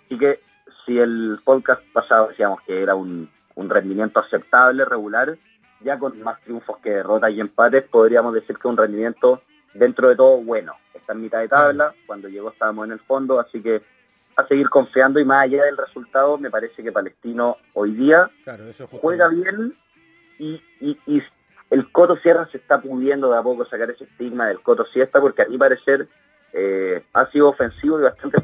Así 0.06 0.18
que 0.18 0.40
si 0.84 0.99
el 0.99 1.40
podcast 1.44 1.82
pasado 1.92 2.28
decíamos 2.28 2.61
que 2.62 2.82
era 2.82 2.94
un, 2.94 3.30
un 3.54 3.70
rendimiento 3.70 4.20
aceptable, 4.20 4.84
regular, 4.84 5.37
ya 5.80 5.99
con 5.99 6.20
más 6.22 6.40
triunfos 6.42 6.78
que 6.78 6.90
derrotas 6.90 7.32
y 7.32 7.40
empates, 7.40 7.84
podríamos 7.84 8.34
decir 8.34 8.56
que 8.58 8.68
un 8.68 8.76
rendimiento 8.76 9.42
dentro 9.75 10.08
de 10.08 10.16
todo 10.16 10.38
bueno. 10.38 10.75
Está 10.94 11.14
en 11.14 11.22
mitad 11.22 11.40
de 11.40 11.49
tabla, 11.49 11.94
cuando 12.06 12.28
llegó 12.28 12.50
estábamos 12.50 12.87
en 12.87 12.92
el 12.92 13.00
fondo, 13.00 13.40
así 13.40 13.62
que 13.62 13.82
a 14.36 14.46
seguir 14.46 14.68
confiando 14.68 15.20
y 15.20 15.24
más 15.24 15.44
allá 15.44 15.64
del 15.64 15.76
resultado, 15.76 16.38
me 16.38 16.50
parece 16.50 16.82
que 16.82 16.92
Palestino 16.92 17.56
hoy 17.74 17.92
día 17.92 18.30
juega 19.00 19.28
bien 19.28 19.74
y, 20.38 20.60
y, 20.80 21.22
el 21.70 21.90
Coto 21.90 22.16
Sierra 22.16 22.46
se 22.52 22.58
está 22.58 22.82
pudiendo 22.82 23.30
de 23.30 23.38
a 23.38 23.42
poco 23.42 23.64
sacar 23.64 23.90
ese 23.90 24.04
estigma 24.04 24.48
del 24.48 24.60
Coto 24.60 24.84
Siesta, 24.92 25.20
porque 25.20 25.42
a 25.42 25.46
mi 25.46 25.56
parecer 25.56 26.06
eh, 26.52 27.02
ha 27.14 27.30
sido 27.30 27.48
ofensivo 27.48 27.98
y 27.98 28.02
bastante 28.02 28.42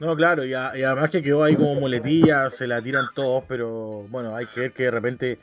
no, 0.00 0.14
claro, 0.14 0.44
y, 0.44 0.54
además 0.54 1.10
que 1.10 1.22
quedó 1.22 1.42
ahí 1.42 1.56
como 1.56 1.74
muletilla, 1.74 2.50
se 2.50 2.68
la 2.68 2.80
tiran 2.80 3.06
todos, 3.14 3.42
pero 3.48 4.06
bueno, 4.08 4.36
hay 4.36 4.46
que 4.46 4.60
ver 4.60 4.72
que 4.72 4.84
de 4.84 4.90
repente 4.92 5.38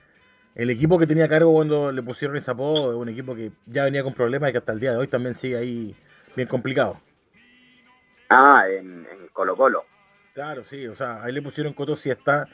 el 0.55 0.69
equipo 0.69 0.97
que 0.97 1.05
tenía 1.05 1.27
cargo 1.27 1.51
cuando 1.51 1.91
le 1.91 2.01
pusieron 2.01 2.37
ese 2.37 2.51
apodo 2.51 2.91
es 2.91 2.97
un 2.97 3.09
equipo 3.09 3.35
que 3.35 3.51
ya 3.65 3.83
venía 3.83 4.01
con 4.01 4.13
problemas 4.13 4.49
y 4.49 4.51
que 4.53 4.59
hasta 4.59 4.71
el 4.71 4.79
día 4.79 4.91
de 4.91 4.97
hoy 4.97 5.07
también 5.07 5.35
sigue 5.35 5.57
ahí 5.57 5.95
bien 6.37 6.47
complicado. 6.47 7.01
Ah, 8.29 8.65
en, 8.69 9.07
Colo 9.33 9.55
Colo. 9.55 9.85
Claro, 10.33 10.63
sí, 10.63 10.87
o 10.87 10.95
sea, 10.95 11.23
ahí 11.23 11.31
le 11.31 11.41
pusieron 11.41 11.73
Coto 11.73 11.95
si 11.95 12.09
está. 12.09 12.47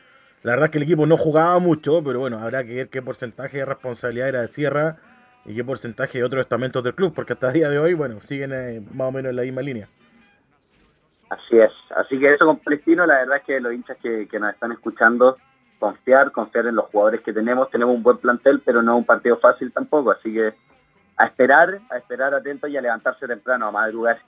La 0.43 0.51
verdad 0.51 0.65
es 0.65 0.71
que 0.71 0.77
el 0.77 0.83
equipo 0.83 1.05
no 1.05 1.17
jugaba 1.17 1.57
mucho, 1.59 2.03
pero 2.03 2.19
bueno, 2.19 2.39
habrá 2.39 2.63
que 2.63 2.75
ver 2.75 2.89
qué 2.89 3.01
porcentaje 3.01 3.57
de 3.57 3.65
responsabilidad 3.65 4.29
era 4.29 4.41
de 4.41 4.47
Sierra 4.47 4.97
y 5.45 5.55
qué 5.55 5.63
porcentaje 5.63 6.19
de 6.19 6.23
otros 6.23 6.41
estamentos 6.41 6.83
del 6.83 6.95
club, 6.95 7.13
porque 7.13 7.33
hasta 7.33 7.47
el 7.47 7.53
día 7.53 7.69
de 7.69 7.79
hoy, 7.79 7.93
bueno, 7.93 8.19
siguen 8.21 8.51
eh, 8.53 8.81
más 8.93 9.09
o 9.09 9.11
menos 9.11 9.29
en 9.31 9.35
la 9.35 9.43
misma 9.43 9.61
línea. 9.61 9.87
Así 11.29 11.57
es. 11.57 11.71
Así 11.95 12.19
que 12.19 12.33
eso 12.33 12.45
con 12.45 12.59
Palestino, 12.59 13.05
la 13.05 13.19
verdad 13.19 13.37
es 13.37 13.43
que 13.43 13.59
los 13.61 13.73
hinchas 13.73 13.97
que, 14.01 14.27
nos 14.37 14.53
están 14.53 14.73
escuchando, 14.73 15.37
confiar, 15.79 16.31
confiar 16.31 16.67
en 16.67 16.75
los 16.75 16.87
jugadores 16.87 17.21
que 17.21 17.31
tenemos. 17.31 17.69
Tenemos 17.69 17.95
un 17.95 18.03
buen 18.03 18.17
plantel, 18.17 18.61
pero 18.65 18.81
no 18.81 18.97
un 18.97 19.05
partido 19.05 19.37
fácil 19.37 19.71
tampoco. 19.71 20.11
Así 20.11 20.33
que 20.33 20.53
a 21.15 21.25
esperar, 21.25 21.79
a 21.89 21.97
esperar 21.97 22.33
atentos 22.33 22.69
y 22.69 22.75
a 22.75 22.81
levantarse 22.81 23.27
temprano, 23.27 23.67
a 23.67 23.71
madrugar. 23.71 24.19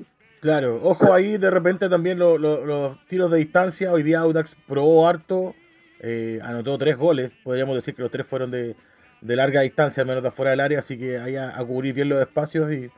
Claro, 0.44 0.82
ojo 0.84 1.14
ahí 1.14 1.38
de 1.38 1.50
repente 1.50 1.88
también 1.88 2.20
los 2.20 2.98
tiros 3.08 3.32
de 3.32 3.38
distancia. 3.38 3.94
Hoy 3.94 4.04
día 4.04 4.20
Audax 4.20 4.58
probó 4.68 5.08
harto. 5.08 5.56
eh, 6.02 6.42
anotó 6.44 6.78
tres 6.78 6.98
goles, 6.98 7.32
podríamos 7.46 7.76
decir 7.76 7.96
que 7.96 8.02
los 8.02 8.12
tres 8.12 8.28
fueron 8.28 8.52
de, 8.52 8.76
larga 9.22 9.62
distancia, 9.62 10.02
al 10.02 10.08
menos 10.08 10.22
de 10.22 10.28
afuera 10.28 10.52
del 10.52 10.60
área, 10.60 10.80
así 10.80 10.98
que 10.98 11.18
ahí 11.18 11.38
a, 11.38 11.56
cubrir 11.66 11.94
bien 11.96 12.10
los 12.10 12.20
espacios 12.20 12.70
y, 12.74 12.92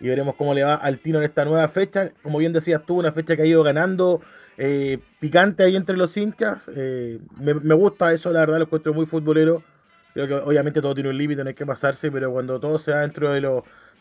veremos 0.00 0.34
cómo 0.34 0.52
le 0.54 0.64
va 0.64 0.74
al 0.74 0.98
Tino 0.98 1.18
en 1.18 1.24
esta 1.24 1.44
nueva 1.44 1.68
fecha. 1.68 2.10
Como 2.20 2.38
bien 2.38 2.52
decías 2.52 2.82
tú, 2.84 2.98
una 2.98 3.12
fecha 3.12 3.36
que 3.36 3.42
ha 3.42 3.46
ido 3.46 3.62
ganando 3.62 4.20
eh, 4.56 4.98
picante 5.20 5.62
ahí 5.62 5.76
entre 5.76 5.96
los 5.96 6.16
hinchas. 6.16 6.64
Eh, 6.74 7.20
me, 7.40 7.74
gusta 7.74 8.12
eso, 8.12 8.32
la 8.32 8.40
verdad, 8.40 8.56
lo 8.58 8.64
encuentro 8.64 8.92
muy 8.92 9.06
futbolero. 9.06 9.62
Creo 10.14 10.26
que 10.26 10.34
obviamente 10.34 10.82
todo 10.82 10.96
tiene 10.96 11.10
un 11.10 11.16
límite, 11.18 11.44
no 11.44 11.48
hay 11.48 11.54
que 11.54 11.64
pasarse, 11.64 12.10
pero 12.10 12.32
cuando 12.32 12.58
todo 12.58 12.76
se 12.76 12.90
da 12.90 13.02
dentro 13.02 13.32
de, 13.32 13.40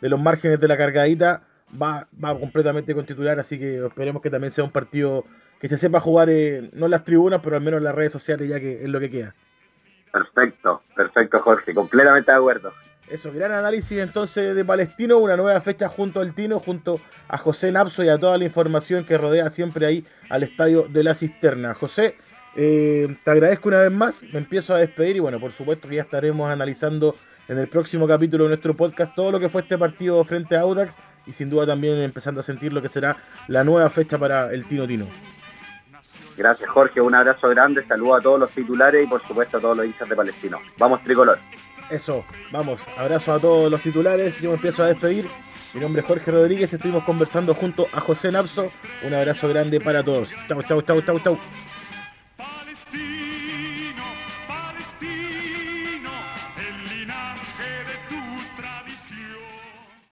de 0.01 0.09
los 0.09 0.19
márgenes 0.19 0.59
de 0.59 0.67
la 0.67 0.77
cargadita, 0.77 1.43
va, 1.71 2.07
va 2.23 2.37
completamente 2.39 2.93
con 2.93 3.05
titular, 3.05 3.39
así 3.39 3.59
que 3.59 3.85
esperemos 3.85 4.21
que 4.21 4.29
también 4.29 4.51
sea 4.51 4.63
un 4.63 4.71
partido 4.71 5.25
que 5.59 5.69
se 5.69 5.77
sepa 5.77 5.99
jugar, 5.99 6.29
eh, 6.29 6.69
no 6.73 6.85
en 6.85 6.91
las 6.91 7.03
tribunas, 7.03 7.39
pero 7.43 7.55
al 7.55 7.63
menos 7.63 7.79
en 7.79 7.83
las 7.83 7.95
redes 7.95 8.11
sociales, 8.11 8.47
ya 8.47 8.59
que 8.59 8.83
es 8.83 8.89
lo 8.89 8.99
que 8.99 9.09
queda. 9.09 9.35
Perfecto, 10.11 10.81
perfecto, 10.95 11.39
Jorge, 11.41 11.73
completamente 11.73 12.31
de 12.31 12.37
acuerdo. 12.37 12.73
Eso, 13.09 13.31
gran 13.31 13.51
análisis 13.51 13.99
entonces 13.99 14.53
de 14.53 14.65
Palestino, 14.65 15.17
una 15.17 15.37
nueva 15.37 15.61
fecha 15.61 15.87
junto 15.87 16.19
al 16.19 16.33
Tino, 16.33 16.59
junto 16.59 16.99
a 17.29 17.37
José 17.37 17.71
Napso 17.71 18.03
y 18.03 18.09
a 18.09 18.17
toda 18.17 18.37
la 18.37 18.43
información 18.43 19.05
que 19.05 19.17
rodea 19.17 19.49
siempre 19.49 19.85
ahí 19.85 20.05
al 20.29 20.43
estadio 20.43 20.83
de 20.89 21.03
la 21.03 21.13
cisterna. 21.13 21.73
José, 21.73 22.15
eh, 22.57 23.15
te 23.23 23.31
agradezco 23.31 23.69
una 23.69 23.79
vez 23.79 23.91
más, 23.91 24.21
me 24.33 24.39
empiezo 24.39 24.73
a 24.73 24.79
despedir 24.79 25.15
y 25.15 25.19
bueno, 25.19 25.39
por 25.39 25.51
supuesto 25.51 25.87
que 25.87 25.95
ya 25.95 26.01
estaremos 26.01 26.51
analizando 26.51 27.15
en 27.47 27.57
el 27.57 27.69
próximo 27.69 28.07
capítulo 28.07 28.43
de 28.43 28.49
nuestro 28.49 28.73
podcast 28.73 29.15
todo 29.15 29.31
lo 29.31 29.39
que 29.39 29.47
fue 29.47 29.61
este 29.61 29.77
partido 29.77 30.21
frente 30.25 30.57
a 30.57 30.61
Audax 30.61 30.97
y 31.27 31.33
sin 31.33 31.49
duda 31.49 31.65
también 31.65 31.99
empezando 31.99 32.41
a 32.41 32.43
sentir 32.43 32.73
lo 32.73 32.81
que 32.81 32.89
será 32.89 33.17
la 33.47 33.63
nueva 33.63 33.89
fecha 33.89 34.17
para 34.17 34.51
el 34.51 34.65
Tino 34.65 34.87
Tino. 34.87 35.07
Gracias 36.37 36.69
Jorge, 36.69 37.01
un 37.01 37.15
abrazo 37.15 37.49
grande, 37.49 37.85
saludo 37.87 38.15
a 38.15 38.21
todos 38.21 38.39
los 38.39 38.51
titulares 38.51 39.03
y 39.03 39.07
por 39.07 39.25
supuesto 39.27 39.57
a 39.57 39.59
todos 39.59 39.77
los 39.77 39.85
hinchas 39.87 40.07
de 40.07 40.15
Palestino. 40.15 40.59
Vamos 40.77 41.03
tricolor. 41.03 41.39
Eso, 41.89 42.25
vamos, 42.51 42.81
abrazo 42.97 43.33
a 43.33 43.39
todos 43.39 43.71
los 43.71 43.81
titulares, 43.81 44.39
yo 44.39 44.49
me 44.49 44.55
empiezo 44.55 44.83
a 44.83 44.87
despedir. 44.87 45.27
Mi 45.73 45.81
nombre 45.81 46.01
es 46.01 46.07
Jorge 46.07 46.31
Rodríguez, 46.31 46.71
estuvimos 46.71 47.03
conversando 47.03 47.53
junto 47.53 47.87
a 47.91 47.99
José 47.99 48.31
Napso. 48.31 48.67
Un 49.03 49.13
abrazo 49.13 49.47
grande 49.49 49.79
para 49.79 50.03
todos. 50.03 50.33
Chau, 50.47 50.63
chau, 50.63 50.81
chau, 50.81 51.01
chau, 51.01 51.19
chau. 51.19 51.39